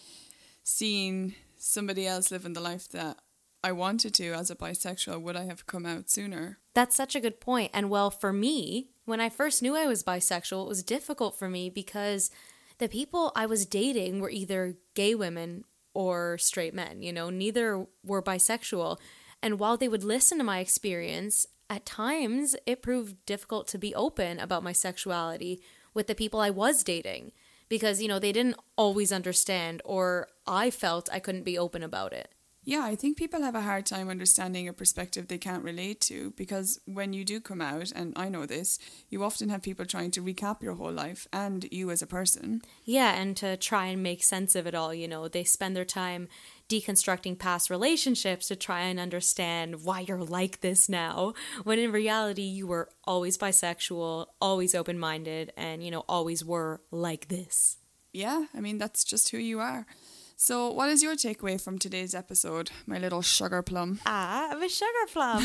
seen 0.62 1.34
somebody 1.56 2.06
else 2.06 2.30
living 2.30 2.52
the 2.52 2.60
life 2.60 2.88
that 2.90 3.18
I 3.64 3.72
wanted 3.72 4.14
to 4.14 4.32
as 4.32 4.50
a 4.50 4.56
bisexual, 4.56 5.22
would 5.22 5.36
I 5.36 5.44
have 5.44 5.66
come 5.66 5.86
out 5.86 6.10
sooner? 6.10 6.58
That's 6.74 6.94
such 6.94 7.16
a 7.16 7.20
good 7.20 7.40
point. 7.40 7.70
And 7.74 7.90
well, 7.90 8.10
for 8.10 8.32
me, 8.32 8.90
when 9.04 9.20
I 9.20 9.28
first 9.28 9.62
knew 9.62 9.74
I 9.74 9.86
was 9.86 10.04
bisexual, 10.04 10.64
it 10.64 10.68
was 10.68 10.82
difficult 10.82 11.34
for 11.34 11.48
me 11.48 11.70
because 11.70 12.30
the 12.78 12.88
people 12.88 13.32
I 13.34 13.46
was 13.46 13.66
dating 13.66 14.20
were 14.20 14.30
either 14.30 14.76
gay 14.94 15.14
women 15.14 15.64
or 15.94 16.36
straight 16.38 16.74
men, 16.74 17.02
you 17.02 17.12
know, 17.12 17.30
neither 17.30 17.86
were 18.04 18.22
bisexual. 18.22 18.98
And 19.42 19.58
while 19.58 19.76
they 19.76 19.88
would 19.88 20.04
listen 20.04 20.38
to 20.38 20.44
my 20.44 20.58
experience, 20.60 21.46
at 21.68 21.86
times 21.86 22.56
it 22.66 22.82
proved 22.82 23.24
difficult 23.26 23.66
to 23.68 23.78
be 23.78 23.94
open 23.94 24.38
about 24.38 24.62
my 24.62 24.72
sexuality 24.72 25.60
with 25.94 26.06
the 26.06 26.14
people 26.14 26.40
I 26.40 26.50
was 26.50 26.84
dating 26.84 27.32
because, 27.68 28.00
you 28.00 28.08
know, 28.08 28.18
they 28.18 28.32
didn't 28.32 28.56
always 28.76 29.12
understand 29.12 29.82
or 29.84 30.28
I 30.46 30.70
felt 30.70 31.08
I 31.12 31.18
couldn't 31.18 31.44
be 31.44 31.58
open 31.58 31.82
about 31.82 32.12
it. 32.12 32.32
Yeah, 32.68 32.82
I 32.82 32.96
think 32.96 33.16
people 33.16 33.42
have 33.42 33.54
a 33.54 33.60
hard 33.60 33.86
time 33.86 34.10
understanding 34.10 34.66
a 34.66 34.72
perspective 34.72 35.28
they 35.28 35.38
can't 35.38 35.62
relate 35.62 36.00
to 36.00 36.32
because 36.32 36.80
when 36.84 37.12
you 37.12 37.24
do 37.24 37.40
come 37.40 37.60
out, 37.60 37.92
and 37.94 38.12
I 38.16 38.28
know 38.28 38.44
this, 38.44 38.80
you 39.08 39.22
often 39.22 39.50
have 39.50 39.62
people 39.62 39.86
trying 39.86 40.10
to 40.10 40.20
recap 40.20 40.62
your 40.62 40.74
whole 40.74 40.90
life 40.90 41.28
and 41.32 41.68
you 41.70 41.92
as 41.92 42.02
a 42.02 42.08
person. 42.08 42.62
Yeah, 42.84 43.14
and 43.14 43.36
to 43.36 43.56
try 43.56 43.86
and 43.86 44.02
make 44.02 44.24
sense 44.24 44.56
of 44.56 44.66
it 44.66 44.74
all, 44.74 44.92
you 44.92 45.06
know, 45.06 45.28
they 45.28 45.44
spend 45.44 45.76
their 45.76 45.84
time 45.84 46.26
deconstructing 46.68 47.38
past 47.38 47.70
relationships 47.70 48.48
to 48.48 48.56
try 48.56 48.80
and 48.80 48.98
understand 48.98 49.84
why 49.84 50.00
you're 50.00 50.24
like 50.24 50.60
this 50.60 50.88
now, 50.88 51.34
when 51.62 51.78
in 51.78 51.92
reality, 51.92 52.42
you 52.42 52.66
were 52.66 52.88
always 53.04 53.38
bisexual, 53.38 54.26
always 54.40 54.74
open 54.74 54.98
minded, 54.98 55.52
and, 55.56 55.84
you 55.84 55.92
know, 55.92 56.04
always 56.08 56.44
were 56.44 56.80
like 56.90 57.28
this. 57.28 57.76
Yeah, 58.12 58.46
I 58.52 58.60
mean, 58.60 58.78
that's 58.78 59.04
just 59.04 59.28
who 59.28 59.38
you 59.38 59.60
are. 59.60 59.86
So, 60.38 60.70
what 60.70 60.90
is 60.90 61.02
your 61.02 61.14
takeaway 61.14 61.58
from 61.58 61.78
today's 61.78 62.14
episode, 62.14 62.70
my 62.86 62.98
little 62.98 63.22
sugar 63.22 63.62
plum? 63.62 64.00
Ah, 64.04 64.50
I'm 64.50 64.62
a 64.62 64.68
sugar 64.68 65.06
plum. 65.10 65.42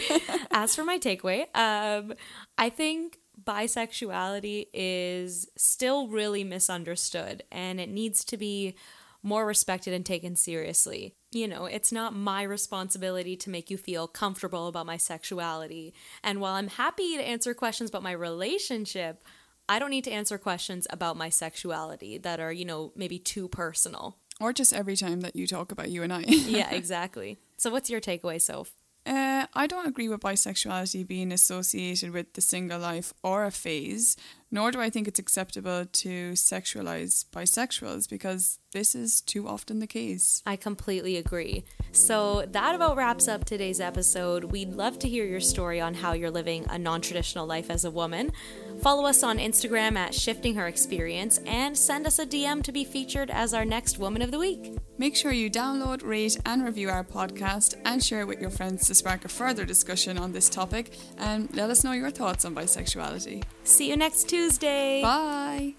As 0.50 0.74
for 0.74 0.84
my 0.84 0.98
takeaway, 0.98 1.54
um, 1.54 2.14
I 2.56 2.70
think 2.70 3.18
bisexuality 3.44 4.68
is 4.72 5.48
still 5.56 6.08
really 6.08 6.44
misunderstood 6.44 7.42
and 7.52 7.78
it 7.78 7.90
needs 7.90 8.24
to 8.24 8.38
be 8.38 8.74
more 9.22 9.44
respected 9.44 9.92
and 9.92 10.06
taken 10.06 10.34
seriously. 10.34 11.14
You 11.30 11.46
know, 11.46 11.66
it's 11.66 11.92
not 11.92 12.14
my 12.14 12.42
responsibility 12.42 13.36
to 13.36 13.50
make 13.50 13.70
you 13.70 13.76
feel 13.76 14.06
comfortable 14.06 14.66
about 14.66 14.86
my 14.86 14.96
sexuality. 14.96 15.92
And 16.24 16.40
while 16.40 16.54
I'm 16.54 16.68
happy 16.68 17.18
to 17.18 17.22
answer 17.22 17.52
questions 17.52 17.90
about 17.90 18.02
my 18.02 18.12
relationship, 18.12 19.22
I 19.68 19.78
don't 19.78 19.90
need 19.90 20.04
to 20.04 20.10
answer 20.10 20.38
questions 20.38 20.86
about 20.90 21.16
my 21.16 21.28
sexuality 21.28 22.18
that 22.18 22.40
are, 22.40 22.52
you 22.52 22.64
know, 22.64 22.92
maybe 22.96 23.18
too 23.18 23.48
personal. 23.48 24.18
Or 24.40 24.52
just 24.52 24.72
every 24.72 24.96
time 24.96 25.20
that 25.20 25.36
you 25.36 25.46
talk 25.46 25.72
about 25.72 25.90
you 25.90 26.02
and 26.02 26.12
I. 26.12 26.20
yeah, 26.26 26.70
exactly. 26.74 27.38
So, 27.56 27.70
what's 27.70 27.90
your 27.90 28.00
takeaway, 28.00 28.40
Soph? 28.40 28.72
Uh, 29.04 29.46
I 29.52 29.66
don't 29.66 29.86
agree 29.86 30.08
with 30.08 30.20
bisexuality 30.20 31.06
being 31.06 31.32
associated 31.32 32.12
with 32.12 32.34
the 32.34 32.40
single 32.40 32.78
life 32.78 33.12
or 33.22 33.44
a 33.44 33.50
phase, 33.50 34.16
nor 34.52 34.70
do 34.70 34.80
I 34.80 34.90
think 34.90 35.08
it's 35.08 35.18
acceptable 35.18 35.86
to 35.86 36.32
sexualize 36.32 37.24
bisexuals 37.32 38.08
because 38.08 38.58
this 38.72 38.94
is 38.94 39.20
too 39.20 39.48
often 39.48 39.80
the 39.80 39.86
case. 39.86 40.42
I 40.46 40.56
completely 40.56 41.16
agree. 41.16 41.64
So 41.92 42.46
that 42.52 42.74
about 42.74 42.96
wraps 42.96 43.28
up 43.28 43.44
today's 43.44 43.80
episode. 43.80 44.44
We'd 44.44 44.72
love 44.72 44.98
to 45.00 45.08
hear 45.08 45.24
your 45.24 45.40
story 45.40 45.80
on 45.80 45.94
how 45.94 46.12
you're 46.12 46.30
living 46.30 46.66
a 46.68 46.78
non 46.78 47.00
traditional 47.00 47.46
life 47.46 47.70
as 47.70 47.84
a 47.84 47.90
woman. 47.90 48.32
Follow 48.80 49.06
us 49.06 49.22
on 49.22 49.38
Instagram 49.38 49.96
at 49.96 50.14
Shifting 50.14 50.54
Her 50.54 50.68
Experience 50.68 51.38
and 51.46 51.76
send 51.76 52.06
us 52.06 52.18
a 52.18 52.26
DM 52.26 52.62
to 52.64 52.72
be 52.72 52.84
featured 52.84 53.30
as 53.30 53.54
our 53.54 53.64
next 53.64 53.98
Woman 53.98 54.22
of 54.22 54.30
the 54.30 54.38
Week. 54.38 54.76
Make 54.98 55.16
sure 55.16 55.32
you 55.32 55.50
download, 55.50 56.04
rate, 56.04 56.38
and 56.46 56.64
review 56.64 56.88
our 56.88 57.04
podcast 57.04 57.74
and 57.84 58.02
share 58.02 58.20
it 58.20 58.26
with 58.26 58.40
your 58.40 58.50
friends 58.50 58.86
to 58.86 58.94
spark 58.94 59.24
a 59.24 59.28
further 59.28 59.64
discussion 59.64 60.18
on 60.18 60.32
this 60.32 60.48
topic 60.48 60.96
and 61.18 61.54
let 61.56 61.70
us 61.70 61.84
know 61.84 61.92
your 61.92 62.10
thoughts 62.10 62.44
on 62.44 62.54
bisexuality. 62.54 63.42
See 63.64 63.88
you 63.88 63.96
next 63.96 64.28
Tuesday. 64.28 65.02
Bye. 65.02 65.74